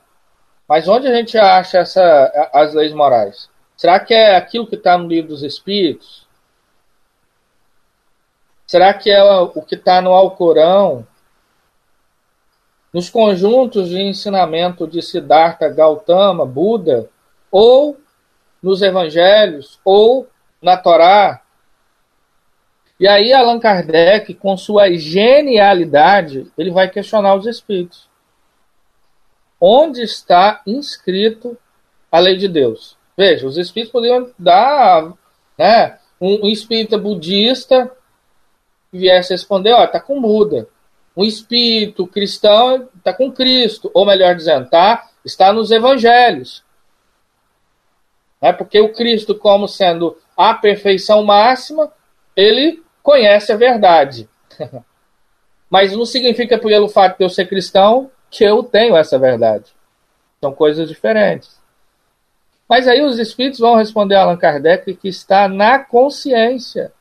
Mas 0.67 0.87
onde 0.87 1.07
a 1.07 1.13
gente 1.13 1.37
acha 1.37 1.79
essa, 1.79 2.49
as 2.53 2.73
leis 2.73 2.93
morais? 2.93 3.49
Será 3.75 3.99
que 3.99 4.13
é 4.13 4.35
aquilo 4.35 4.67
que 4.67 4.75
está 4.75 4.97
no 4.97 5.07
livro 5.07 5.29
dos 5.29 5.41
Espíritos? 5.41 6.27
Será 8.67 8.93
que 8.93 9.09
é 9.09 9.23
o 9.23 9.61
que 9.63 9.73
está 9.73 9.99
no 10.01 10.11
Alcorão? 10.11 11.07
Nos 12.93 13.09
conjuntos 13.09 13.89
de 13.89 14.01
ensinamento 14.01 14.87
de 14.87 15.01
Siddhartha 15.01 15.69
Gautama, 15.69 16.45
Buda, 16.45 17.09
ou 17.51 17.97
nos 18.61 18.81
Evangelhos, 18.81 19.79
ou 19.85 20.27
na 20.61 20.75
Torá? 20.75 21.41
E 22.99 23.07
aí 23.07 23.31
Allan 23.31 23.59
Kardec, 23.59 24.33
com 24.33 24.57
sua 24.57 24.91
genialidade, 24.91 26.51
ele 26.57 26.71
vai 26.71 26.89
questionar 26.89 27.35
os 27.35 27.45
espíritos. 27.45 28.09
Onde 29.59 30.01
está 30.01 30.61
inscrito 30.65 31.57
a 32.11 32.19
lei 32.19 32.35
de 32.37 32.47
Deus? 32.47 32.97
Veja, 33.15 33.47
os 33.47 33.57
espíritos 33.57 33.91
poderiam 33.91 34.31
dar, 34.37 35.13
né, 35.57 35.97
um, 36.19 36.47
espírita 36.47 36.97
budista 36.97 37.91
viesse 38.91 39.33
responder, 39.33 39.73
ó, 39.73 39.85
tá 39.87 39.99
com 39.99 40.21
Buda. 40.21 40.67
Um 41.19 41.25
espírito 41.25 42.07
cristão 42.07 42.87
está 42.97 43.13
com 43.13 43.29
Cristo, 43.29 43.91
ou 43.93 44.05
melhor 44.05 44.33
dizendo, 44.33 44.69
tá, 44.69 45.09
está 45.25 45.51
nos 45.51 45.69
evangelhos. 45.69 46.63
É 48.39 48.53
porque 48.53 48.79
o 48.79 48.93
Cristo, 48.93 49.35
como 49.35 49.67
sendo 49.67 50.17
a 50.37 50.53
perfeição 50.53 51.21
máxima, 51.21 51.91
ele 52.37 52.81
conhece 53.03 53.51
a 53.51 53.57
verdade. 53.57 54.29
Mas 55.69 55.91
não 55.91 56.05
significa 56.05 56.57
pelo 56.57 56.87
fato 56.87 57.17
de 57.17 57.25
eu 57.25 57.29
ser 57.29 57.49
cristão 57.49 58.09
que 58.29 58.45
eu 58.45 58.63
tenho 58.63 58.95
essa 58.95 59.19
verdade. 59.19 59.73
São 60.39 60.53
coisas 60.53 60.87
diferentes. 60.87 61.59
Mas 62.65 62.87
aí 62.87 63.01
os 63.01 63.19
espíritos 63.19 63.59
vão 63.59 63.75
responder 63.75 64.15
a 64.15 64.21
Allan 64.21 64.37
Kardec 64.37 64.93
que 64.93 65.09
está 65.09 65.49
na 65.49 65.79
consciência. 65.79 66.93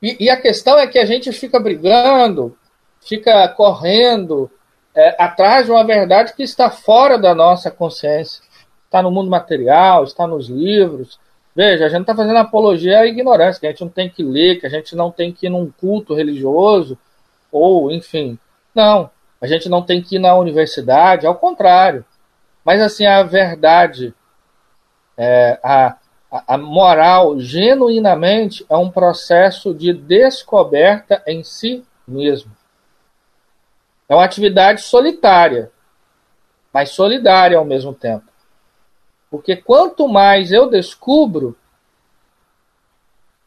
E, 0.00 0.26
e 0.26 0.30
a 0.30 0.40
questão 0.40 0.78
é 0.78 0.86
que 0.86 1.00
a 1.00 1.04
gente 1.04 1.32
fica 1.32 1.58
brigando, 1.58 2.56
fica 3.00 3.48
correndo 3.48 4.50
é, 4.94 5.16
atrás 5.22 5.66
de 5.66 5.72
uma 5.72 5.84
verdade 5.84 6.34
que 6.34 6.42
está 6.42 6.70
fora 6.70 7.18
da 7.18 7.34
nossa 7.34 7.70
consciência. 7.70 8.42
Está 8.84 9.02
no 9.02 9.10
mundo 9.10 9.30
material, 9.30 10.04
está 10.04 10.26
nos 10.26 10.48
livros. 10.48 11.18
Veja, 11.54 11.86
a 11.86 11.88
gente 11.88 12.02
está 12.02 12.14
fazendo 12.14 12.38
apologia 12.38 13.00
à 13.00 13.06
ignorância, 13.06 13.60
que 13.60 13.66
a 13.66 13.70
gente 13.70 13.82
não 13.82 13.88
tem 13.88 14.08
que 14.08 14.22
ler, 14.22 14.60
que 14.60 14.66
a 14.66 14.70
gente 14.70 14.94
não 14.96 15.10
tem 15.10 15.32
que 15.32 15.46
ir 15.46 15.50
num 15.50 15.70
culto 15.70 16.14
religioso, 16.14 16.98
ou, 17.50 17.90
enfim. 17.90 18.38
Não, 18.74 19.10
a 19.40 19.46
gente 19.46 19.68
não 19.68 19.82
tem 19.82 20.00
que 20.02 20.16
ir 20.16 20.18
na 20.18 20.36
universidade, 20.36 21.26
ao 21.26 21.34
contrário. 21.34 22.04
Mas 22.64 22.80
assim, 22.80 23.06
a 23.06 23.22
verdade, 23.22 24.14
é, 25.16 25.58
a, 25.62 25.96
A, 26.32 26.54
a 26.54 26.56
moral, 26.56 27.40
genuinamente, 27.40 28.64
é 28.68 28.76
um 28.76 28.88
processo 28.88 29.74
de 29.74 29.92
descoberta 29.92 31.20
em 31.26 31.42
si 31.42 31.82
mesmo. 32.06 32.52
É 34.10 34.14
uma 34.14 34.24
atividade 34.24 34.82
solitária, 34.82 35.70
mas 36.72 36.90
solidária 36.90 37.56
ao 37.56 37.64
mesmo 37.64 37.94
tempo. 37.94 38.24
Porque 39.30 39.54
quanto 39.54 40.08
mais 40.08 40.50
eu 40.50 40.68
descubro, 40.68 41.56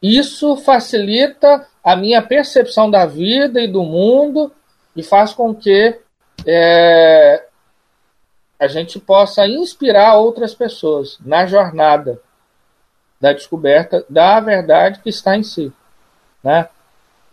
isso 0.00 0.56
facilita 0.56 1.66
a 1.84 1.94
minha 1.94 2.22
percepção 2.22 2.90
da 2.90 3.04
vida 3.04 3.60
e 3.60 3.68
do 3.68 3.82
mundo 3.82 4.50
e 4.96 5.02
faz 5.02 5.34
com 5.34 5.54
que 5.54 6.00
é, 6.46 7.44
a 8.58 8.66
gente 8.66 8.98
possa 8.98 9.46
inspirar 9.46 10.14
outras 10.16 10.54
pessoas 10.54 11.18
na 11.20 11.44
jornada 11.44 12.22
da 13.20 13.34
descoberta 13.34 14.02
da 14.08 14.40
verdade 14.40 15.00
que 15.00 15.10
está 15.10 15.36
em 15.36 15.42
si. 15.42 15.70
Né? 16.42 16.70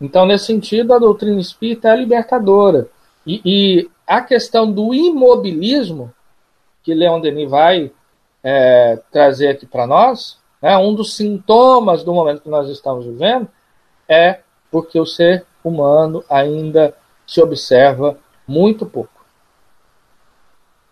Então, 0.01 0.25
nesse 0.25 0.47
sentido, 0.47 0.93
a 0.93 0.99
doutrina 0.99 1.39
espírita 1.39 1.93
é 1.93 1.95
libertadora. 1.95 2.89
E, 3.31 3.41
e 3.45 3.91
a 4.05 4.19
questão 4.19 4.69
do 4.69 4.93
imobilismo, 4.93 6.13
que 6.83 6.93
Leon 6.93 7.21
Denis 7.21 7.49
vai 7.49 7.89
é, 8.43 8.99
trazer 9.09 9.47
aqui 9.47 9.65
para 9.65 9.87
nós, 9.87 10.37
né, 10.61 10.75
um 10.77 10.93
dos 10.93 11.15
sintomas 11.15 12.03
do 12.03 12.13
momento 12.13 12.41
que 12.41 12.49
nós 12.49 12.67
estamos 12.67 13.05
vivendo, 13.05 13.47
é 14.09 14.41
porque 14.69 14.99
o 14.99 15.05
ser 15.05 15.45
humano 15.63 16.25
ainda 16.29 16.93
se 17.25 17.41
observa 17.41 18.17
muito 18.45 18.85
pouco. 18.85 19.25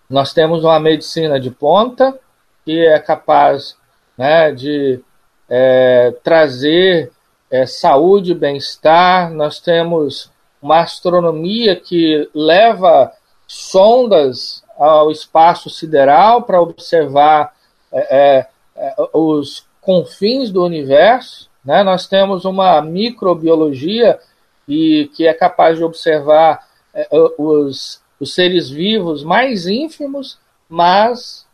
Nós 0.09 0.31
temos 0.31 0.63
uma 0.63 0.79
medicina 0.79 1.39
de 1.39 1.51
ponta 1.51 2.17
que 2.63 2.85
é 2.85 2.97
capaz 2.99 3.75
né, 4.17 4.53
de 4.53 5.03
é, 5.49 6.11
trazer 6.23 7.11
é, 7.51 7.65
saúde 7.65 8.33
bem-estar, 8.33 9.29
nós 9.29 9.59
temos 9.59 10.31
uma 10.61 10.79
astronomia 10.79 11.75
que 11.75 12.29
leva 12.33 13.11
sondas 13.47 14.63
ao 14.77 15.11
espaço 15.11 15.69
sideral 15.69 16.43
para 16.43 16.61
observar 16.61 17.53
é, 17.91 18.17
é, 18.17 18.47
é, 18.75 18.95
os 19.13 19.65
confins 19.81 20.51
do 20.51 20.63
universo. 20.63 21.49
Né? 21.63 21.83
Nós 21.83 22.07
temos 22.07 22.45
uma 22.45 22.81
microbiologia 22.81 24.19
e 24.67 25.09
que 25.15 25.27
é 25.27 25.33
capaz 25.33 25.77
de 25.77 25.83
observar 25.83 26.67
é, 26.93 27.07
os 27.37 28.01
os 28.19 28.33
seres 28.33 28.69
vivos 28.69 29.23
mais 29.23 29.65
ínfimos, 29.65 30.37
mas 30.67 31.47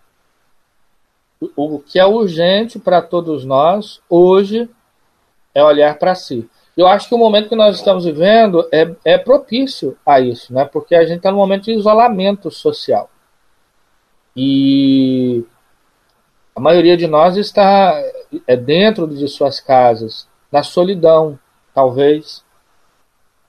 o 1.56 1.80
que 1.80 2.00
é 2.00 2.06
urgente 2.06 2.80
para 2.80 3.02
todos 3.02 3.46
nós 3.46 4.02
hoje 4.10 4.68
é 5.54 5.64
olhar 5.64 5.98
para 6.00 6.16
si. 6.16 6.50
Eu 6.75 6.88
acho 6.88 7.08
que 7.08 7.15
o 7.15 7.17
momento 7.17 7.50
que 7.50 7.55
nós 7.55 7.77
estamos 7.77 8.03
vivendo 8.03 8.67
é, 8.72 8.94
é 9.05 9.17
propício 9.17 9.98
a 10.05 10.20
isso, 10.20 10.53
né? 10.53 10.65
porque 10.65 10.94
a 10.94 11.05
gente 11.05 11.17
está 11.17 11.32
num 11.32 11.38
momento 11.38 11.65
de 11.65 11.72
isolamento 11.72 12.51
social. 12.51 13.10
E 14.36 15.46
a 16.53 16.60
maioria 16.60 16.98
de 16.98 17.08
nós 17.08 17.38
está 17.38 17.94
é 18.46 18.58
dentro 18.58 19.08
de 19.08 19.25
suas 19.29 19.62
casas, 19.62 20.27
na 20.51 20.63
solidão, 20.63 21.39
talvez, 21.74 22.44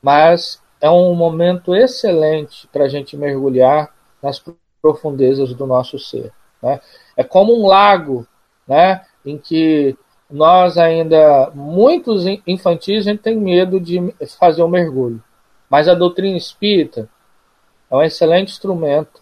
mas 0.01 0.63
é 0.81 0.89
um 0.89 1.15
momento 1.15 1.75
excelente 1.75 2.69
para 2.69 2.85
a 2.85 2.89
gente 2.89 3.17
mergulhar 3.17 3.93
nas 4.23 4.43
profundezas 4.81 5.53
do 5.53 5.67
nosso 5.67 5.99
ser. 5.99 6.33
Né? 6.63 6.81
É 7.17 7.25
como 7.25 7.61
um 7.61 7.67
lago 7.67 8.27
né, 8.67 9.05
em 9.25 9.37
que 9.37 9.97
nós 10.31 10.77
ainda, 10.77 11.51
muitos 11.55 12.25
infantis, 12.47 13.07
a 13.07 13.11
gente 13.11 13.23
tem 13.23 13.37
medo 13.37 13.79
de 13.79 14.13
fazer 14.39 14.63
o 14.63 14.67
um 14.67 14.71
mergulho. 14.71 15.23
Mas 15.71 15.89
a 15.89 15.95
doutrina 15.95 16.37
espírita 16.37 17.09
é 17.91 17.97
um 17.97 18.03
excelente 18.03 18.51
instrumento 18.51 19.21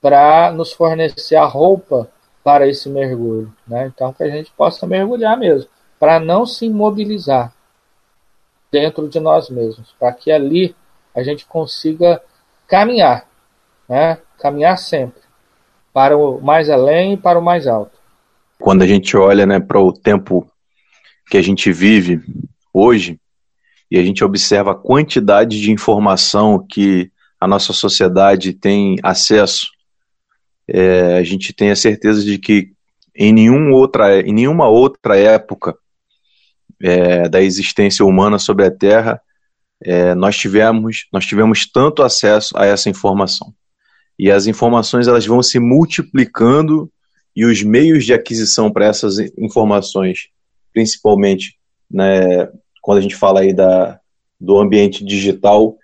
para 0.00 0.52
nos 0.52 0.72
fornecer 0.72 1.36
a 1.36 1.44
roupa 1.44 2.08
para 2.44 2.68
esse 2.68 2.88
mergulho. 2.88 3.52
Né? 3.66 3.86
Então, 3.86 4.12
que 4.12 4.22
a 4.22 4.30
gente 4.30 4.50
possa 4.52 4.86
mergulhar 4.86 5.36
mesmo, 5.36 5.68
para 5.98 6.20
não 6.20 6.46
se 6.46 6.66
imobilizar 6.66 7.52
dentro 8.70 9.08
de 9.08 9.18
nós 9.18 9.50
mesmos, 9.50 9.94
para 9.98 10.12
que 10.12 10.30
ali 10.30 10.74
a 11.14 11.22
gente 11.22 11.46
consiga 11.46 12.22
caminhar, 12.66 13.26
né? 13.88 14.18
caminhar 14.38 14.78
sempre 14.78 15.20
para 15.92 16.16
o 16.16 16.40
mais 16.40 16.70
além 16.70 17.14
e 17.14 17.16
para 17.16 17.38
o 17.38 17.42
mais 17.42 17.66
alto. 17.66 17.97
Quando 18.60 18.82
a 18.82 18.86
gente 18.86 19.16
olha 19.16 19.46
né, 19.46 19.60
para 19.60 19.80
o 19.80 19.92
tempo 19.92 20.50
que 21.30 21.36
a 21.36 21.42
gente 21.42 21.72
vive 21.72 22.20
hoje 22.72 23.20
e 23.90 23.98
a 23.98 24.02
gente 24.02 24.24
observa 24.24 24.72
a 24.72 24.74
quantidade 24.74 25.60
de 25.60 25.70
informação 25.70 26.64
que 26.66 27.10
a 27.40 27.46
nossa 27.46 27.72
sociedade 27.72 28.52
tem 28.52 28.96
acesso, 29.02 29.68
é, 30.66 31.16
a 31.18 31.22
gente 31.22 31.52
tem 31.52 31.70
a 31.70 31.76
certeza 31.76 32.24
de 32.24 32.38
que 32.38 32.72
em, 33.14 33.32
nenhum 33.32 33.72
outra, 33.72 34.20
em 34.20 34.32
nenhuma 34.32 34.68
outra 34.68 35.16
época 35.16 35.76
é, 36.80 37.28
da 37.28 37.40
existência 37.40 38.04
humana 38.04 38.38
sobre 38.38 38.64
a 38.64 38.70
Terra 38.70 39.20
é, 39.82 40.14
nós 40.14 40.36
tivemos 40.36 41.06
nós 41.12 41.24
tivemos 41.24 41.66
tanto 41.70 42.02
acesso 42.02 42.56
a 42.56 42.66
essa 42.66 42.90
informação. 42.90 43.54
E 44.18 44.30
as 44.30 44.46
informações 44.46 45.06
elas 45.06 45.24
vão 45.24 45.42
se 45.42 45.60
multiplicando 45.60 46.90
e 47.38 47.44
os 47.44 47.62
meios 47.62 48.04
de 48.04 48.12
aquisição 48.12 48.68
para 48.68 48.86
essas 48.86 49.18
informações 49.38 50.28
principalmente 50.72 51.56
né, 51.88 52.50
quando 52.82 52.98
a 52.98 53.00
gente 53.00 53.14
fala 53.14 53.40
aí 53.40 53.52
da, 53.52 54.00
do 54.40 54.58
ambiente 54.58 55.04
digital 55.04 55.76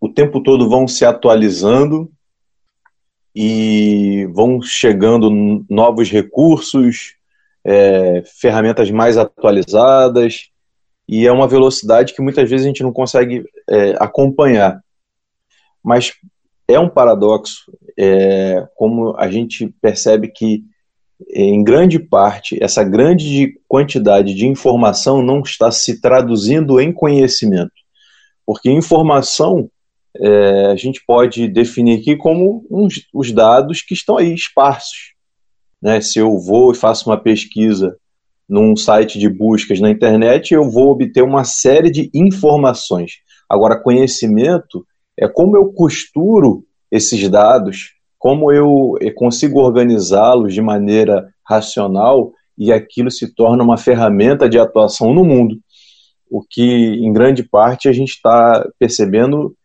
o 0.00 0.08
tempo 0.08 0.40
todo 0.40 0.68
vão 0.68 0.86
se 0.86 1.04
atualizando 1.04 2.08
e 3.34 4.28
vão 4.32 4.62
chegando 4.62 5.64
novos 5.68 6.08
recursos 6.08 7.16
é, 7.64 8.22
ferramentas 8.38 8.90
mais 8.92 9.18
atualizadas 9.18 10.50
e 11.12 11.26
é 11.26 11.32
uma 11.32 11.48
velocidade 11.48 12.14
que 12.14 12.22
muitas 12.22 12.48
vezes 12.48 12.64
a 12.64 12.68
gente 12.68 12.84
não 12.84 12.92
consegue 12.92 13.44
é, 13.68 13.96
acompanhar. 13.98 14.80
Mas 15.82 16.12
é 16.68 16.78
um 16.78 16.88
paradoxo, 16.88 17.72
é, 17.98 18.66
como 18.74 19.14
a 19.18 19.30
gente 19.30 19.72
percebe 19.80 20.28
que, 20.28 20.62
em 21.28 21.62
grande 21.62 21.98
parte, 21.98 22.62
essa 22.62 22.82
grande 22.82 23.54
quantidade 23.68 24.34
de 24.34 24.46
informação 24.46 25.22
não 25.22 25.40
está 25.40 25.70
se 25.70 26.00
traduzindo 26.00 26.80
em 26.80 26.92
conhecimento. 26.92 27.72
Porque 28.46 28.70
informação 28.70 29.70
é, 30.16 30.66
a 30.66 30.76
gente 30.76 31.02
pode 31.06 31.46
definir 31.48 32.00
aqui 32.00 32.16
como 32.16 32.66
uns, 32.70 33.06
os 33.14 33.30
dados 33.30 33.82
que 33.82 33.94
estão 33.94 34.16
aí 34.18 34.34
esparsos. 34.34 35.14
Né? 35.80 36.00
Se 36.00 36.18
eu 36.18 36.38
vou 36.38 36.72
e 36.72 36.76
faço 36.76 37.08
uma 37.08 37.16
pesquisa 37.16 37.96
num 38.48 38.74
site 38.74 39.18
de 39.18 39.28
buscas 39.28 39.78
na 39.78 39.90
internet, 39.90 40.52
eu 40.52 40.68
vou 40.68 40.90
obter 40.90 41.22
uma 41.22 41.44
série 41.44 41.90
de 41.90 42.10
informações. 42.12 43.12
Agora, 43.48 43.80
conhecimento 43.80 44.84
é 45.18 45.28
como 45.28 45.56
eu 45.56 45.72
costuro 45.72 46.64
esses 46.90 47.28
dados, 47.28 47.94
como 48.18 48.52
eu 48.52 48.94
consigo 49.14 49.60
organizá-los 49.60 50.52
de 50.52 50.60
maneira 50.60 51.32
racional 51.42 52.32
e 52.56 52.72
aquilo 52.72 53.10
se 53.10 53.34
torna 53.34 53.64
uma 53.64 53.78
ferramenta 53.78 54.48
de 54.48 54.58
atuação 54.58 55.14
no 55.14 55.24
mundo. 55.24 55.58
O 56.30 56.42
que, 56.48 56.62
em 56.62 57.12
grande 57.12 57.42
parte, 57.42 57.88
a 57.88 57.92
gente 57.92 58.10
está 58.10 58.68
percebendo 58.78 59.56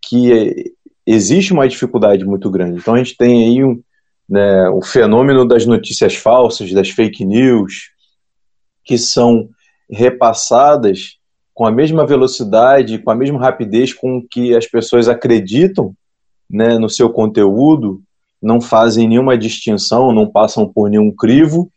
que 0.00 0.72
existe 1.04 1.52
uma 1.52 1.68
dificuldade 1.68 2.24
muito 2.24 2.50
grande. 2.50 2.78
Então, 2.78 2.94
a 2.94 2.98
gente 2.98 3.16
tem 3.16 3.44
aí 3.44 3.64
um, 3.64 3.82
né, 4.28 4.68
o 4.68 4.80
fenômeno 4.80 5.46
das 5.46 5.66
notícias 5.66 6.14
falsas, 6.14 6.72
das 6.72 6.90
fake 6.90 7.24
news, 7.24 7.90
que 8.84 8.96
são 8.96 9.48
repassadas 9.90 11.18
com 11.52 11.66
a 11.66 11.72
mesma 11.72 12.06
velocidade, 12.06 12.98
com 12.98 13.10
a 13.10 13.14
mesma 13.14 13.38
rapidez 13.38 13.92
com 13.92 14.24
que 14.30 14.56
as 14.56 14.66
pessoas 14.66 15.08
acreditam 15.08 15.94
né, 16.50 16.78
no 16.78 16.88
seu 16.88 17.10
conteúdo, 17.10 18.02
não 18.40 18.60
fazem 18.60 19.08
nenhuma 19.08 19.36
distinção, 19.36 20.12
não 20.12 20.30
passam 20.30 20.70
por 20.70 20.88
nenhum 20.88 21.10
crivo. 21.14 21.70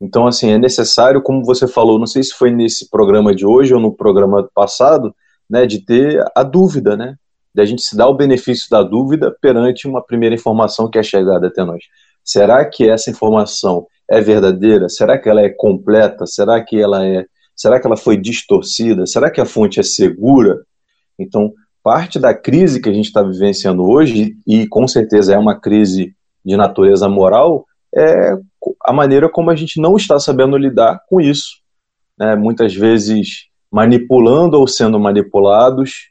Então, 0.00 0.26
assim, 0.26 0.50
é 0.50 0.58
necessário, 0.58 1.22
como 1.22 1.44
você 1.44 1.66
falou, 1.66 1.98
não 1.98 2.06
sei 2.06 2.22
se 2.22 2.32
foi 2.32 2.50
nesse 2.50 2.88
programa 2.88 3.34
de 3.34 3.44
hoje 3.44 3.74
ou 3.74 3.80
no 3.80 3.92
programa 3.92 4.48
passado, 4.54 5.14
né, 5.48 5.66
de 5.66 5.84
ter 5.84 6.24
a 6.34 6.42
dúvida, 6.42 6.96
né, 6.96 7.16
de 7.54 7.60
a 7.60 7.66
gente 7.66 7.82
se 7.82 7.96
dar 7.96 8.08
o 8.08 8.14
benefício 8.14 8.70
da 8.70 8.82
dúvida 8.82 9.36
perante 9.40 9.88
uma 9.88 10.02
primeira 10.02 10.34
informação 10.34 10.88
que 10.88 10.98
é 10.98 11.02
chegada 11.02 11.48
até 11.48 11.64
nós. 11.64 11.82
Será 12.24 12.64
que 12.64 12.88
essa 12.88 13.10
informação 13.10 13.86
é 14.08 14.20
verdadeira? 14.20 14.88
Será 14.88 15.18
que 15.18 15.28
ela 15.28 15.40
é 15.40 15.48
completa? 15.48 16.26
Será 16.26 16.62
que 16.62 16.80
ela 16.80 17.06
é 17.06 17.26
Será 17.60 17.78
que 17.78 17.86
ela 17.86 17.96
foi 17.96 18.16
distorcida? 18.16 19.04
Será 19.04 19.30
que 19.30 19.38
a 19.38 19.44
fonte 19.44 19.78
é 19.78 19.82
segura? 19.82 20.64
Então, 21.18 21.52
parte 21.82 22.18
da 22.18 22.34
crise 22.34 22.80
que 22.80 22.88
a 22.88 22.92
gente 22.92 23.06
está 23.06 23.22
vivenciando 23.22 23.82
hoje, 23.88 24.36
e 24.46 24.66
com 24.66 24.86
certeza 24.86 25.34
é 25.34 25.38
uma 25.38 25.58
crise 25.58 26.14
de 26.44 26.56
natureza 26.56 27.08
moral, 27.08 27.66
é 27.94 28.36
a 28.84 28.92
maneira 28.92 29.28
como 29.28 29.50
a 29.50 29.56
gente 29.56 29.80
não 29.80 29.96
está 29.96 30.18
sabendo 30.18 30.56
lidar 30.56 31.00
com 31.08 31.20
isso. 31.20 31.60
Né? 32.18 32.36
Muitas 32.36 32.74
vezes 32.74 33.46
manipulando 33.70 34.58
ou 34.58 34.66
sendo 34.66 34.98
manipulados, 34.98 36.08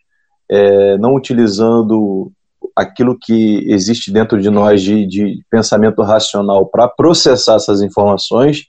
é, 0.49 0.97
não 0.97 1.13
utilizando 1.15 2.31
aquilo 2.75 3.17
que 3.19 3.69
existe 3.69 4.11
dentro 4.11 4.41
de 4.41 4.49
nós 4.49 4.81
de, 4.81 5.05
de 5.05 5.43
pensamento 5.49 6.01
racional 6.01 6.65
para 6.65 6.87
processar 6.87 7.55
essas 7.55 7.81
informações, 7.81 8.65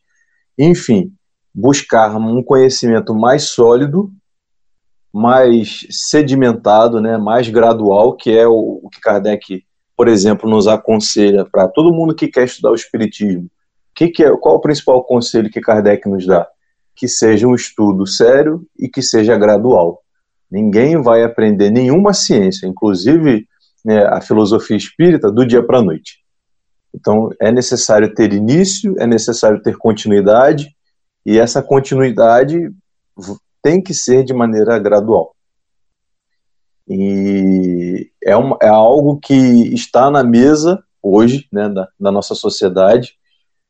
enfim, 0.59 1.13
buscar 1.55 2.15
um 2.17 2.43
conhecimento 2.43 3.15
mais 3.15 3.45
sólido, 3.45 4.11
mais 5.13 5.87
sedimentado, 5.91 7.01
né, 7.01 7.17
mais 7.17 7.49
gradual, 7.49 8.17
que 8.17 8.31
é 8.31 8.47
o, 8.47 8.81
o 8.83 8.89
que 8.89 9.01
Kardec, 9.01 9.65
por 9.97 10.09
exemplo, 10.09 10.49
nos 10.49 10.69
aconselha 10.69 11.45
para 11.45 11.69
todo 11.69 11.93
mundo 11.93 12.15
que 12.15 12.29
quer 12.29 12.45
estudar 12.45 12.71
o 12.71 12.75
Espiritismo. 12.75 13.51
Que 13.95 14.09
que 14.09 14.25
é, 14.25 14.31
qual 14.37 14.55
é 14.55 14.59
o 14.59 14.61
principal 14.61 15.03
conselho 15.05 15.51
que 15.51 15.61
Kardec 15.61 16.09
nos 16.09 16.27
dá? 16.27 16.47
Que 16.95 17.09
seja 17.09 17.47
um 17.47 17.55
estudo 17.55 18.07
sério 18.07 18.65
e 18.79 18.89
que 18.89 19.03
seja 19.03 19.37
gradual. 19.37 20.01
Ninguém 20.51 21.01
vai 21.03 21.23
aprender 21.23 21.71
nenhuma 21.71 22.13
ciência, 22.13 22.67
inclusive 22.67 23.47
né, 23.85 24.05
a 24.07 24.21
filosofia 24.21 24.77
espírita, 24.77 25.31
do 25.31 25.47
dia 25.47 25.63
para 25.63 25.79
a 25.79 25.83
noite. 25.83 26.21
Então, 26.95 27.31
é 27.41 27.53
necessário 27.53 28.13
ter 28.15 28.33
início, 28.33 28.95
é 28.99 29.07
necessário 29.07 29.63
ter 29.63 29.77
continuidade, 29.77 30.75
e 31.25 31.39
essa 31.39 31.63
continuidade 31.63 32.71
tem 33.63 33.83
que 33.83 33.95
ser 33.95 34.25
de 34.25 34.33
maneira 34.33 34.79
gradual. 34.79 35.35
E 36.89 38.11
é, 38.25 38.33
é 38.63 38.69
algo 38.69 39.19
que 39.19 39.35
está 39.75 40.11
na 40.11 40.25
mesa 40.25 40.83
hoje, 41.03 41.47
né, 41.53 41.69
da, 41.69 41.89
da 41.99 42.11
nossa 42.11 42.35
sociedade, 42.35 43.17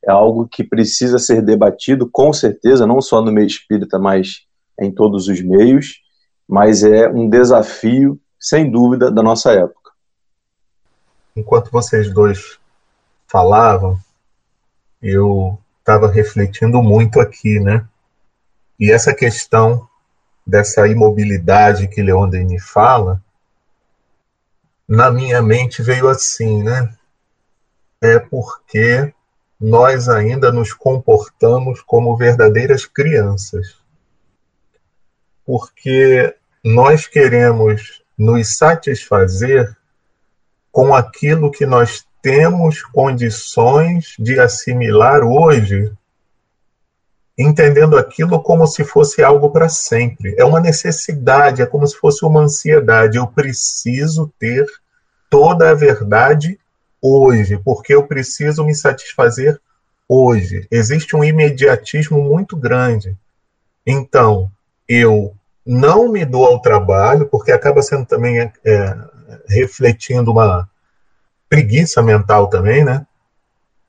é 0.02 0.10
algo 0.10 0.48
que 0.48 0.64
precisa 0.64 1.18
ser 1.18 1.42
debatido, 1.42 2.08
com 2.08 2.32
certeza, 2.32 2.86
não 2.86 3.00
só 3.00 3.20
no 3.20 3.30
meio 3.30 3.46
espírita, 3.46 3.98
mas 3.98 4.46
em 4.80 4.90
todos 4.90 5.28
os 5.28 5.42
meios, 5.42 6.00
mas 6.48 6.82
é 6.82 7.08
um 7.08 7.28
desafio, 7.28 8.18
sem 8.38 8.70
dúvida, 8.70 9.10
da 9.10 9.22
nossa 9.22 9.52
época. 9.52 9.92
Enquanto 11.36 11.70
vocês 11.70 12.12
dois 12.12 12.58
falavam, 13.28 13.98
eu 15.02 15.58
estava 15.78 16.08
refletindo 16.08 16.82
muito 16.82 17.20
aqui, 17.20 17.60
né? 17.60 17.86
E 18.80 18.90
essa 18.90 19.14
questão 19.14 19.86
dessa 20.46 20.88
imobilidade 20.88 21.86
que 21.86 22.02
Leon 22.02 22.28
Denis 22.28 22.64
fala, 22.64 23.22
na 24.88 25.10
minha 25.10 25.42
mente 25.42 25.82
veio 25.82 26.08
assim, 26.08 26.62
né? 26.62 26.92
É 28.00 28.18
porque 28.18 29.12
nós 29.60 30.08
ainda 30.08 30.50
nos 30.50 30.72
comportamos 30.72 31.82
como 31.82 32.16
verdadeiras 32.16 32.86
crianças. 32.86 33.76
Porque 35.44 36.34
nós 36.64 37.06
queremos 37.06 38.02
nos 38.16 38.56
satisfazer 38.56 39.76
com 40.72 40.94
aquilo 40.94 41.50
que 41.50 41.66
nós 41.66 42.06
temos 42.22 42.82
condições 42.82 44.14
de 44.18 44.40
assimilar 44.40 45.22
hoje, 45.22 45.92
entendendo 47.42 47.96
aquilo 47.96 48.42
como 48.42 48.66
se 48.66 48.84
fosse 48.84 49.22
algo 49.22 49.50
para 49.50 49.68
sempre. 49.68 50.34
É 50.38 50.44
uma 50.44 50.60
necessidade, 50.60 51.62
é 51.62 51.66
como 51.66 51.86
se 51.86 51.96
fosse 51.96 52.24
uma 52.24 52.40
ansiedade. 52.40 53.16
Eu 53.16 53.26
preciso 53.26 54.32
ter 54.38 54.66
toda 55.30 55.70
a 55.70 55.74
verdade 55.74 56.58
hoje, 57.00 57.56
porque 57.64 57.94
eu 57.94 58.06
preciso 58.06 58.64
me 58.64 58.74
satisfazer 58.74 59.58
hoje. 60.08 60.66
Existe 60.70 61.16
um 61.16 61.24
imediatismo 61.24 62.20
muito 62.20 62.56
grande. 62.56 63.16
Então, 63.86 64.50
eu 64.88 65.34
não 65.64 66.10
me 66.10 66.24
dou 66.24 66.44
ao 66.44 66.60
trabalho, 66.60 67.26
porque 67.26 67.52
acaba 67.52 67.80
sendo 67.80 68.04
também 68.04 68.40
é, 68.40 68.96
refletindo 69.48 70.30
uma 70.32 70.68
preguiça 71.48 72.02
mental 72.02 72.48
também, 72.48 72.84
né? 72.84 73.06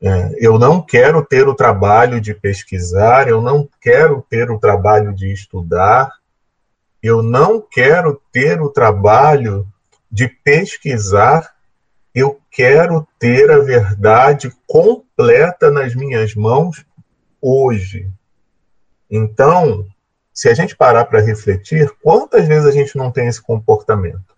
É, 0.04 0.34
eu 0.40 0.58
não 0.58 0.82
quero 0.82 1.24
ter 1.24 1.48
o 1.48 1.54
trabalho 1.54 2.20
de 2.20 2.34
pesquisar, 2.34 3.28
eu 3.28 3.40
não 3.40 3.70
quero 3.80 4.26
ter 4.28 4.50
o 4.50 4.58
trabalho 4.58 5.14
de 5.14 5.32
estudar, 5.32 6.12
eu 7.04 7.22
não 7.22 7.62
quero 7.62 8.20
ter 8.32 8.60
o 8.60 8.70
trabalho 8.70 9.68
de 10.12 10.28
pesquisar, 10.28 11.54
eu 12.16 12.42
quero 12.50 13.08
ter 13.20 13.52
a 13.52 13.60
verdade 13.60 14.52
completa 14.68 15.70
nas 15.70 15.94
minhas 15.94 16.34
mãos 16.34 16.84
hoje. 17.40 18.10
Então, 19.10 19.86
se 20.34 20.50
a 20.50 20.54
gente 20.56 20.76
parar 20.76 21.06
para 21.06 21.22
refletir, 21.22 21.94
quantas 22.02 22.48
vezes 22.48 22.66
a 22.66 22.72
gente 22.72 22.98
não 22.98 23.12
tem 23.12 23.28
esse 23.28 23.42
comportamento? 23.42 24.36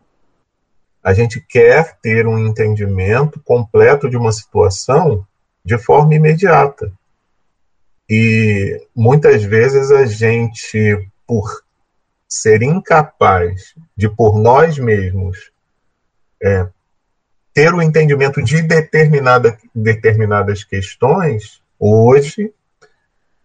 A 1.01 1.13
gente 1.13 1.39
quer 1.39 1.97
ter 2.01 2.27
um 2.27 2.37
entendimento 2.37 3.39
completo 3.39 4.09
de 4.09 4.17
uma 4.17 4.31
situação 4.31 5.25
de 5.63 5.77
forma 5.77 6.15
imediata. 6.15 6.91
E 8.09 8.85
muitas 8.95 9.43
vezes 9.43 9.91
a 9.91 10.05
gente, 10.05 11.07
por 11.25 11.63
ser 12.27 12.61
incapaz 12.61 13.73
de, 13.95 14.09
por 14.09 14.37
nós 14.39 14.77
mesmos, 14.77 15.51
é, 16.41 16.67
ter 17.53 17.73
o 17.73 17.81
entendimento 17.81 18.41
de 18.43 18.61
determinada, 18.61 19.57
determinadas 19.73 20.63
questões, 20.63 21.61
hoje 21.79 22.53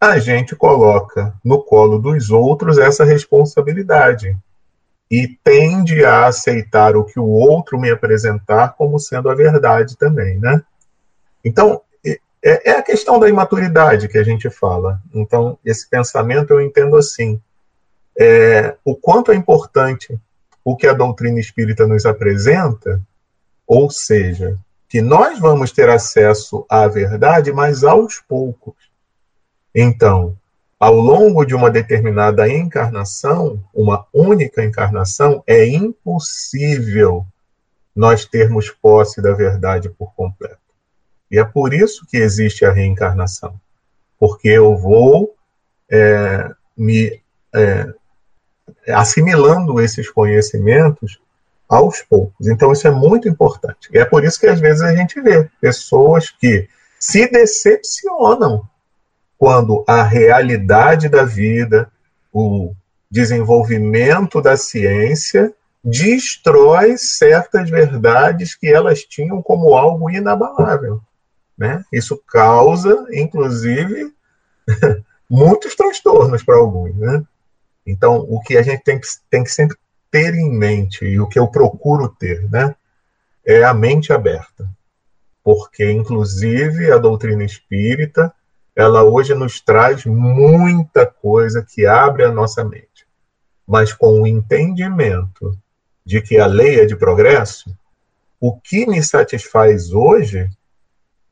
a 0.01 0.19
gente 0.19 0.57
coloca 0.57 1.35
no 1.45 1.63
colo 1.63 1.99
dos 1.99 2.31
outros 2.31 2.79
essa 2.79 3.05
responsabilidade 3.05 4.37
e 5.11 5.29
tende 5.43 6.05
a 6.05 6.27
aceitar 6.27 6.97
o 6.97 7.05
que 7.05 7.19
o 7.19 7.27
outro 7.27 7.79
me 7.79 7.91
apresentar 7.91 8.75
como 8.75 8.99
sendo 8.99 9.31
a 9.31 9.35
verdade 9.35 9.97
também, 9.97 10.39
né? 10.39 10.63
Então, 11.45 11.81
é, 12.43 12.71
é 12.71 12.73
a 12.73 12.83
questão 12.83 13.19
da 13.19 13.29
imaturidade 13.29 14.09
que 14.09 14.19
a 14.19 14.23
gente 14.23 14.49
fala. 14.51 15.01
Então, 15.15 15.59
esse 15.65 15.89
pensamento 15.89 16.53
eu 16.53 16.61
entendo 16.61 16.97
assim. 16.97 17.41
É, 18.21 18.77
o 18.85 18.97
quanto 18.97 19.31
é 19.31 19.35
importante 19.35 20.19
o 20.65 20.77
que 20.77 20.87
a 20.87 20.93
doutrina 20.93 21.39
espírita 21.39 21.87
nos 21.87 22.05
apresenta, 22.05 23.01
ou 23.67 23.91
seja, 23.91 24.59
que 24.89 25.01
nós 25.01 25.39
vamos 25.39 25.71
ter 25.71 25.89
acesso 25.89 26.67
à 26.69 26.87
verdade, 26.89 27.53
mas 27.53 27.85
aos 27.85 28.19
poucos. 28.21 28.75
Então, 29.75 30.37
ao 30.81 30.95
longo 30.95 31.45
de 31.45 31.55
uma 31.55 31.71
determinada 31.71 32.49
encarnação, 32.49 33.63
uma 33.75 34.07
única 34.13 34.65
encarnação, 34.65 35.43
é 35.47 35.67
impossível 35.67 37.27
nós 37.95 38.25
termos 38.25 38.71
posse 38.71 39.21
da 39.21 39.33
verdade 39.33 39.91
por 39.91 40.15
completo. 40.15 40.68
E 41.31 41.39
é 41.39 41.45
por 41.45 41.75
isso 41.75 42.07
que 42.07 42.17
existe 42.17 42.65
a 42.65 42.73
reencarnação. 42.73 43.61
Porque 44.19 44.49
eu 44.49 44.77
vou 44.77 45.35
é, 45.91 46.51
me 46.77 47.21
é, 47.55 47.87
assimilando 48.89 49.81
esses 49.81 50.11
conhecimentos 50.11 51.21
aos 51.69 52.01
poucos. 52.01 52.47
Então, 52.47 52.73
isso 52.73 52.87
é 52.89 52.91
muito 52.91 53.29
importante. 53.29 53.89
E 53.93 53.99
é 53.99 54.05
por 54.05 54.25
isso 54.25 54.41
que 54.41 54.47
às 54.47 54.59
vezes 54.59 54.83
a 54.83 54.95
gente 54.95 55.21
vê 55.21 55.49
pessoas 55.61 56.31
que 56.31 56.69
se 56.99 57.29
decepcionam 57.29 58.67
quando 59.37 59.85
a 59.87 60.03
realidade 60.03 61.09
da 61.09 61.25
vida, 61.25 61.91
o 62.33 62.75
desenvolvimento 63.11 64.41
da 64.41 64.57
ciência 64.57 65.53
destrói 65.85 66.97
certas 66.99 67.71
verdades 67.71 68.55
que 68.55 68.67
elas 68.67 69.05
tinham 69.05 69.41
como 69.41 69.75
algo 69.77 70.11
inabalável. 70.11 71.01
Né? 71.59 71.85
Isso 71.93 72.17
causa, 72.27 73.07
inclusive, 73.13 74.13
muitos 75.29 75.75
transtornos 75.75 76.43
para 76.43 76.57
alguns. 76.57 76.95
Né? 76.95 77.23
Então, 77.87 78.19
o 78.29 78.41
que 78.41 78.57
a 78.57 78.63
gente 78.63 78.85
tem, 78.85 79.01
tem 79.29 79.43
que 79.43 79.51
sempre 79.51 79.77
ter 80.11 80.35
em 80.35 80.51
mente, 80.51 81.05
e 81.05 81.21
o 81.21 81.27
que 81.27 81.39
eu 81.39 81.49
procuro 81.49 82.09
ter, 82.09 82.49
né, 82.51 82.75
é 83.45 83.63
a 83.63 83.75
mente 83.75 84.13
aberta. 84.13 84.69
Porque, 85.43 85.91
inclusive, 85.91 86.91
a 86.91 86.99
doutrina 86.99 87.45
espírita 87.45 88.33
ela 88.79 89.03
hoje 89.03 89.35
nos 89.35 89.61
traz 89.61 90.05
muita 90.05 91.05
coisa 91.05 91.67
que 91.69 91.85
abre 91.85 92.25
a 92.25 92.31
nossa 92.31 92.63
mente. 92.63 93.09
Mas 93.67 93.93
com 93.93 94.23
o 94.23 94.27
entendimento 94.27 95.59
de 96.07 96.23
que 96.23 96.39
a 96.39 96.47
lei 96.47 96.79
é 96.79 96.87
de 96.87 96.95
progresso, 96.95 97.77
o 98.41 98.57
que 98.57 98.87
me 98.87 99.03
satisfaz 99.03 99.93
hoje, 99.93 100.49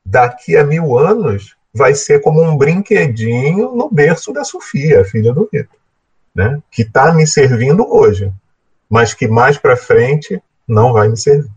daqui 0.07 0.55
a 0.55 0.63
mil 0.63 0.97
anos, 0.97 1.55
vai 1.73 1.93
ser 1.93 2.21
como 2.21 2.41
um 2.41 2.57
brinquedinho 2.57 3.75
no 3.75 3.89
berço 3.89 4.31
da 4.31 4.43
Sofia, 4.43 5.03
filha 5.03 5.33
do 5.33 5.49
Rito, 5.51 5.75
né? 6.33 6.61
que 6.71 6.83
está 6.83 7.13
me 7.13 7.27
servindo 7.27 7.85
hoje, 7.87 8.31
mas 8.89 9.13
que 9.13 9.27
mais 9.27 9.57
para 9.57 9.75
frente 9.75 10.41
não 10.67 10.93
vai 10.93 11.09
me 11.09 11.17
servir. 11.17 11.51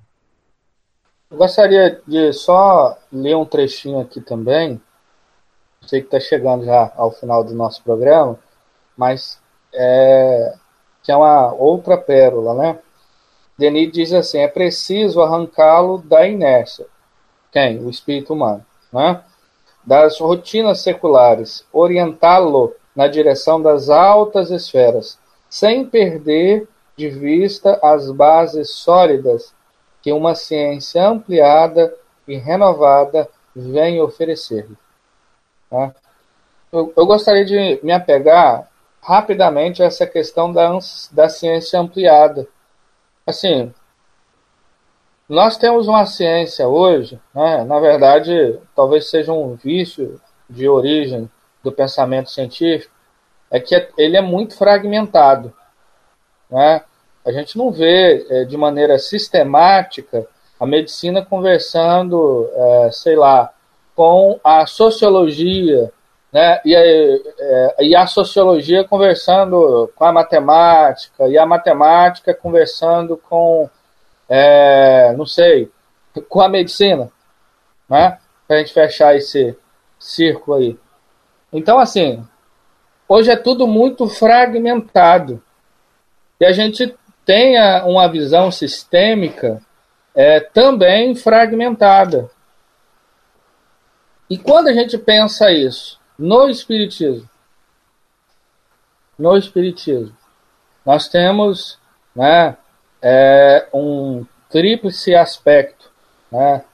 Eu 1.30 1.38
gostaria 1.38 2.00
de 2.06 2.32
só 2.32 2.98
ler 3.12 3.36
um 3.36 3.44
trechinho 3.44 4.00
aqui 4.00 4.20
também, 4.20 4.80
sei 5.86 6.00
que 6.00 6.08
está 6.08 6.18
chegando 6.18 6.64
já 6.64 6.92
ao 6.96 7.12
final 7.12 7.44
do 7.44 7.54
nosso 7.54 7.82
programa, 7.84 8.36
mas 8.96 9.40
é, 9.72 10.54
que 11.04 11.12
é 11.12 11.16
uma 11.16 11.52
outra 11.54 11.96
pérola, 11.96 12.54
né? 12.54 12.78
Denis 13.56 13.92
diz 13.92 14.12
assim: 14.12 14.38
é 14.38 14.48
preciso 14.48 15.22
arrancá-lo 15.22 15.98
da 15.98 16.26
inércia. 16.26 16.86
Quem? 17.52 17.78
O 17.84 17.90
espírito 17.90 18.32
humano, 18.32 18.64
né? 18.92 19.22
Das 19.84 20.20
rotinas 20.20 20.80
seculares, 20.80 21.66
orientá-lo 21.72 22.74
na 22.94 23.08
direção 23.08 23.60
das 23.60 23.88
altas 23.88 24.50
esferas, 24.50 25.18
sem 25.48 25.86
perder 25.86 26.68
de 26.96 27.08
vista 27.08 27.78
as 27.82 28.10
bases 28.10 28.70
sólidas 28.70 29.54
que 30.02 30.12
uma 30.12 30.34
ciência 30.34 31.06
ampliada 31.06 31.94
e 32.26 32.36
renovada 32.36 33.28
vem 33.54 34.00
oferecer-lhe. 34.00 34.76
Tá? 35.68 35.94
Eu, 36.72 36.92
eu, 36.96 37.06
gostaria 37.06 37.44
de 37.44 37.80
me 37.82 37.92
apegar 37.92 38.68
rapidamente 39.02 39.82
a 39.82 39.86
essa 39.86 40.06
questão 40.06 40.52
da, 40.52 40.78
da 41.10 41.28
ciência 41.28 41.80
ampliada. 41.80 42.46
Assim, 43.26 43.72
nós 45.30 45.56
temos 45.56 45.86
uma 45.86 46.06
ciência 46.06 46.66
hoje, 46.66 47.20
né, 47.34 47.62
na 47.64 47.78
verdade, 47.78 48.58
talvez 48.74 49.08
seja 49.08 49.32
um 49.32 49.54
vício 49.54 50.20
de 50.48 50.68
origem 50.68 51.30
do 51.62 51.70
pensamento 51.70 52.30
científico, 52.30 52.92
é 53.50 53.60
que 53.60 53.88
ele 53.96 54.16
é 54.16 54.20
muito 54.20 54.56
fragmentado. 54.56 55.52
Né? 56.50 56.82
A 57.24 57.30
gente 57.30 57.56
não 57.56 57.70
vê 57.70 58.26
é, 58.28 58.44
de 58.44 58.56
maneira 58.56 58.98
sistemática 58.98 60.26
a 60.58 60.66
medicina 60.66 61.24
conversando, 61.24 62.50
é, 62.52 62.90
sei 62.90 63.14
lá, 63.14 63.52
com 63.94 64.38
a 64.42 64.66
sociologia, 64.66 65.92
né? 66.32 66.60
E, 66.64 66.74
é, 66.74 67.76
e, 67.80 67.96
a 67.96 68.06
sociologia 68.06 68.84
conversando 68.84 69.90
com 69.96 70.04
a 70.04 70.12
matemática, 70.12 71.28
e 71.28 71.36
a 71.36 71.44
matemática 71.44 72.32
conversando 72.32 73.16
com, 73.16 73.68
é, 74.32 75.12
não 75.16 75.26
sei, 75.26 75.68
com 76.28 76.40
a 76.40 76.48
medicina, 76.48 77.10
né? 77.88 78.16
Para 78.46 78.56
a 78.56 78.58
gente 78.60 78.72
fechar 78.72 79.16
esse 79.16 79.58
círculo 79.98 80.56
aí. 80.56 80.78
Então, 81.52 81.80
assim, 81.80 82.24
hoje 83.08 83.28
é 83.28 83.36
tudo 83.36 83.66
muito 83.66 84.06
fragmentado. 84.08 85.42
E 86.38 86.44
a 86.44 86.52
gente 86.52 86.96
tem 87.24 87.56
uma 87.84 88.08
visão 88.08 88.52
sistêmica 88.52 89.60
é, 90.14 90.38
também 90.38 91.14
fragmentada. 91.16 92.30
E 94.28 94.38
quando 94.38 94.68
a 94.68 94.72
gente 94.72 94.96
pensa 94.96 95.50
isso 95.50 96.00
no 96.16 96.48
Espiritismo, 96.48 97.28
no 99.18 99.36
Espiritismo, 99.36 100.16
nós 100.86 101.08
temos 101.08 101.78
né, 102.14 102.56
é, 103.02 103.66
um 103.72 104.24
tríplice 104.48 105.14
aspecto, 105.14 105.90
né? 106.30 106.64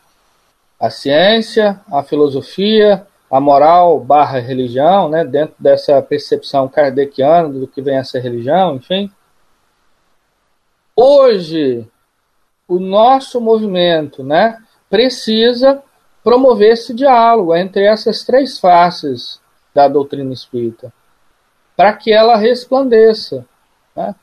a 0.78 0.90
ciência, 0.90 1.80
a 1.90 2.02
filosofia, 2.02 3.06
a 3.30 3.40
moral 3.40 3.98
barra 3.98 4.38
religião, 4.38 5.08
né, 5.08 5.24
dentro 5.24 5.54
dessa 5.58 6.00
percepção 6.02 6.68
kardeciana 6.68 7.48
do 7.48 7.66
que 7.66 7.82
vem 7.82 7.98
a 7.98 8.04
ser 8.04 8.20
religião, 8.20 8.76
enfim. 8.76 9.10
Hoje, 10.94 11.86
o 12.68 12.78
nosso 12.78 13.40
movimento 13.40 14.22
né, 14.22 14.58
precisa 14.88 15.82
promover 16.22 16.72
esse 16.72 16.94
diálogo 16.94 17.54
entre 17.54 17.84
essas 17.84 18.24
três 18.24 18.58
faces 18.58 19.40
da 19.74 19.88
doutrina 19.88 20.32
espírita, 20.32 20.92
para 21.76 21.92
que 21.92 22.12
ela 22.12 22.36
resplandeça. 22.36 23.46
Né? 23.94 24.14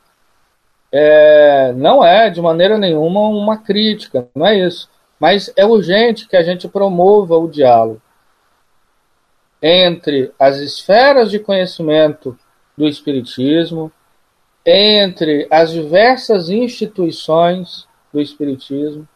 É, 0.95 1.73
não 1.75 2.05
é 2.05 2.29
de 2.29 2.39
maneira 2.39 2.77
nenhuma 2.77 3.21
uma 3.21 3.57
crítica, 3.57 4.27
não 4.35 4.45
é 4.45 4.59
isso. 4.59 4.87
Mas 5.19 5.51
é 5.55 5.65
urgente 5.65 6.27
que 6.27 6.37
a 6.37 6.43
gente 6.43 6.67
promova 6.67 7.35
o 7.35 7.49
diálogo 7.49 7.99
entre 9.65 10.31
as 10.37 10.57
esferas 10.57 11.31
de 11.31 11.39
conhecimento 11.39 12.37
do 12.77 12.85
Espiritismo, 12.85 13.89
entre 14.65 15.47
as 15.49 15.71
diversas 15.71 16.49
instituições 16.49 17.87
do 18.11 18.19
Espiritismo, 18.19 19.07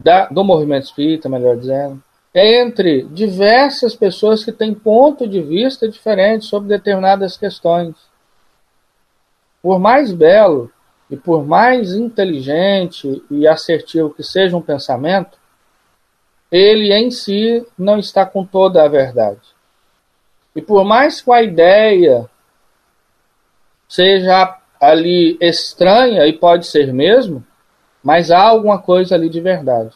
da, 0.00 0.26
do 0.26 0.42
movimento 0.42 0.84
espírita, 0.84 1.28
melhor 1.28 1.56
dizendo, 1.56 2.02
entre 2.34 3.02
diversas 3.02 3.94
pessoas 3.94 4.42
que 4.42 4.50
têm 4.50 4.74
ponto 4.74 5.28
de 5.28 5.42
vista 5.42 5.86
diferente 5.86 6.46
sobre 6.46 6.68
determinadas 6.68 7.36
questões. 7.36 7.94
Por 9.62 9.78
mais 9.78 10.12
belo 10.12 10.70
e 11.08 11.16
por 11.16 11.46
mais 11.46 11.94
inteligente 11.94 13.22
e 13.30 13.46
assertivo 13.46 14.10
que 14.10 14.22
seja 14.22 14.56
um 14.56 14.62
pensamento, 14.62 15.38
ele 16.50 16.92
em 16.92 17.10
si 17.10 17.66
não 17.78 17.98
está 17.98 18.26
com 18.26 18.44
toda 18.44 18.84
a 18.84 18.88
verdade. 18.88 19.40
E 20.54 20.60
por 20.60 20.84
mais 20.84 21.20
que 21.20 21.32
a 21.32 21.42
ideia 21.42 22.28
seja 23.88 24.58
ali 24.80 25.38
estranha, 25.40 26.26
e 26.26 26.32
pode 26.32 26.66
ser 26.66 26.92
mesmo, 26.92 27.44
mas 28.02 28.30
há 28.30 28.40
alguma 28.40 28.78
coisa 28.80 29.14
ali 29.14 29.28
de 29.28 29.40
verdade. 29.40 29.94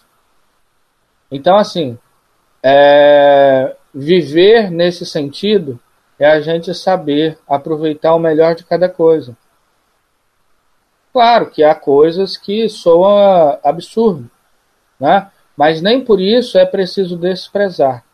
Então, 1.31 1.57
assim, 1.57 1.99
é, 2.63 3.75
viver 3.93 4.71
nesse 4.71 5.05
sentido 5.05 5.81
é 6.19 6.27
a 6.27 6.41
gente 6.41 6.73
saber 6.73 7.39
aproveitar 7.49 8.15
o 8.15 8.19
melhor 8.19 8.55
de 8.55 8.65
cada 8.65 8.89
coisa. 8.89 9.37
Claro 11.17 11.47
que 11.47 11.65
há 11.65 11.75
coisas 11.75 12.37
que 12.37 12.69
soam 12.69 13.59
absurdo, 13.65 14.31
né? 15.01 15.31
Mas 15.57 15.81
nem 15.81 16.05
por 16.05 16.21
isso 16.21 16.59
é 16.59 16.67
preciso 16.67 17.17
desprezar. 17.17 18.05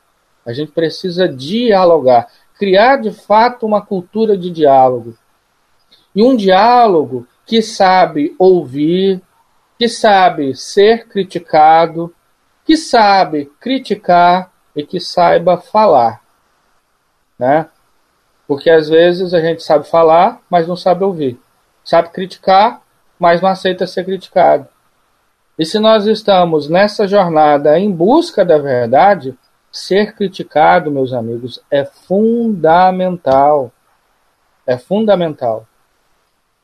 A 0.46 0.52
gente 0.52 0.70
precisa 0.70 1.28
dialogar, 1.28 2.28
criar 2.56 2.98
de 2.98 3.10
fato 3.10 3.66
uma 3.66 3.84
cultura 3.84 4.38
de 4.38 4.52
diálogo. 4.52 5.18
E 6.14 6.22
um 6.22 6.36
diálogo 6.36 7.26
que 7.44 7.60
sabe 7.60 8.36
ouvir, 8.38 9.20
que 9.76 9.88
sabe 9.88 10.54
ser 10.54 11.08
criticado, 11.08 12.14
que 12.64 12.76
sabe 12.76 13.50
criticar 13.58 14.52
e 14.76 14.86
que 14.86 15.00
saiba 15.00 15.56
falar. 15.56 16.22
Né? 17.36 17.68
Porque 18.46 18.70
às 18.70 18.88
vezes 18.88 19.34
a 19.34 19.40
gente 19.40 19.60
sabe 19.60 19.88
falar, 19.88 20.40
mas 20.48 20.68
não 20.68 20.76
sabe 20.76 21.02
ouvir. 21.02 21.40
Sabe 21.82 22.10
criticar, 22.10 22.80
mas 23.22 23.40
não 23.40 23.50
aceita 23.50 23.86
ser 23.86 24.04
criticado. 24.04 24.66
E 25.56 25.64
se 25.64 25.78
nós 25.78 26.06
estamos 26.06 26.68
nessa 26.68 27.06
jornada 27.06 27.78
em 27.78 27.88
busca 27.88 28.44
da 28.44 28.58
verdade, 28.58 29.38
ser 29.70 30.16
criticado, 30.16 30.90
meus 30.90 31.12
amigos, 31.12 31.62
é 31.70 31.84
fundamental. 31.84 33.70
É 34.66 34.76
fundamental. 34.76 35.68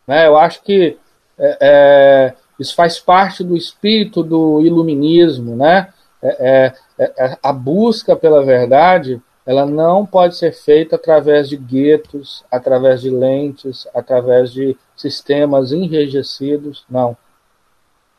Né? 0.05 0.27
Eu 0.27 0.37
acho 0.37 0.61
que 0.65 0.99
é, 1.39 1.59
é, 1.61 2.35
isso 2.59 2.75
faz 2.75 2.99
parte 2.99 3.45
do 3.45 3.57
espírito 3.57 4.25
do 4.25 4.61
iluminismo. 4.61 5.55
Né? 5.55 5.93
É, 6.21 6.73
é, 6.99 7.13
é 7.17 7.39
a 7.41 7.53
busca 7.53 8.17
pela 8.17 8.45
verdade 8.45 9.23
ela 9.49 9.65
não 9.65 10.05
pode 10.05 10.37
ser 10.37 10.53
feita 10.53 10.97
através 10.97 11.49
de 11.49 11.57
guetos, 11.57 12.45
através 12.53 13.01
de 13.01 13.09
lentes, 13.09 13.89
através 13.95 14.53
de 14.53 14.77
sistemas 14.95 15.73
enrijecidos, 15.73 16.85
não. 16.87 17.17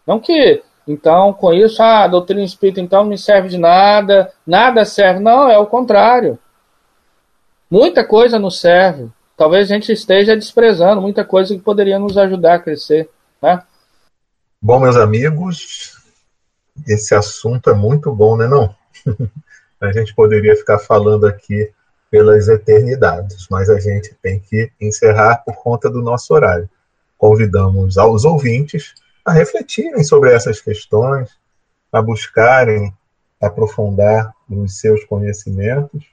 Não 0.07 0.19
que, 0.19 0.63
então, 0.87 1.31
com 1.31 1.53
isso, 1.53 1.83
ah, 1.83 2.05
a 2.05 2.07
doutrina 2.07 2.41
espírita 2.41 2.81
então 2.81 3.03
não 3.03 3.11
me 3.11 3.17
serve 3.17 3.47
de 3.47 3.59
nada, 3.59 4.33
nada 4.43 4.83
serve. 4.83 5.19
Não, 5.19 5.47
é 5.47 5.59
o 5.59 5.67
contrário. 5.67 6.39
Muita 7.69 8.03
coisa 8.03 8.39
nos 8.39 8.59
serve. 8.59 9.07
Talvez 9.37 9.69
a 9.69 9.75
gente 9.75 9.91
esteja 9.91 10.35
desprezando 10.35 10.99
muita 10.99 11.23
coisa 11.23 11.53
que 11.53 11.61
poderia 11.61 11.99
nos 11.99 12.17
ajudar 12.17 12.55
a 12.55 12.59
crescer. 12.59 13.07
Né? 13.39 13.61
Bom, 14.59 14.79
meus 14.79 14.95
amigos, 14.95 15.95
esse 16.87 17.13
assunto 17.13 17.69
é 17.69 17.75
muito 17.75 18.11
bom, 18.15 18.35
né 18.35 18.47
não? 18.47 18.75
a 19.81 19.91
gente 19.91 20.13
poderia 20.13 20.55
ficar 20.55 20.79
falando 20.79 21.25
aqui 21.25 21.71
pelas 22.11 22.47
eternidades, 22.47 23.47
mas 23.49 23.69
a 23.69 23.79
gente 23.79 24.15
tem 24.21 24.39
que 24.39 24.71
encerrar 24.81 25.43
por 25.45 25.55
conta 25.55 25.89
do 25.89 26.01
nosso 26.01 26.33
horário. 26.33 26.69
Convidamos 27.17 27.97
aos 27.97 28.25
ouvintes 28.25 28.93
a 29.23 29.31
refletirem 29.31 30.03
sobre 30.03 30.33
essas 30.33 30.59
questões, 30.59 31.29
a 31.91 32.01
buscarem 32.01 32.93
aprofundar 33.39 34.33
os 34.49 34.79
seus 34.79 35.03
conhecimentos, 35.05 36.05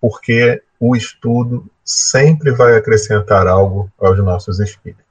porque 0.00 0.62
o 0.80 0.96
estudo 0.96 1.66
sempre 1.84 2.50
vai 2.50 2.76
acrescentar 2.76 3.46
algo 3.46 3.90
aos 3.98 4.18
nossos 4.18 4.60
espíritos. 4.60 5.04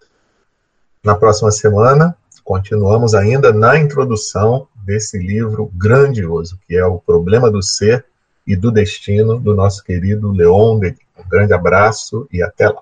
Na 1.04 1.16
próxima 1.16 1.52
semana, 1.52 2.18
continuamos 2.44 3.14
ainda 3.14 3.54
na 3.54 3.80
introdução 3.80 4.68
desse 4.86 5.18
livro 5.18 5.72
grandioso, 5.74 6.60
que 6.68 6.76
é 6.76 6.86
O 6.86 7.00
Problema 7.00 7.50
do 7.50 7.62
Ser 7.62 8.06
e 8.46 8.56
do 8.56 8.72
destino 8.72 9.40
do 9.40 9.56
nosso 9.56 9.84
querido 9.84 10.32
Leon. 10.32 10.80
Um 11.18 11.30
grande 11.30 11.54
abraço 11.54 12.28
e 12.32 12.44
até 12.44 12.68
lá. 12.68 12.82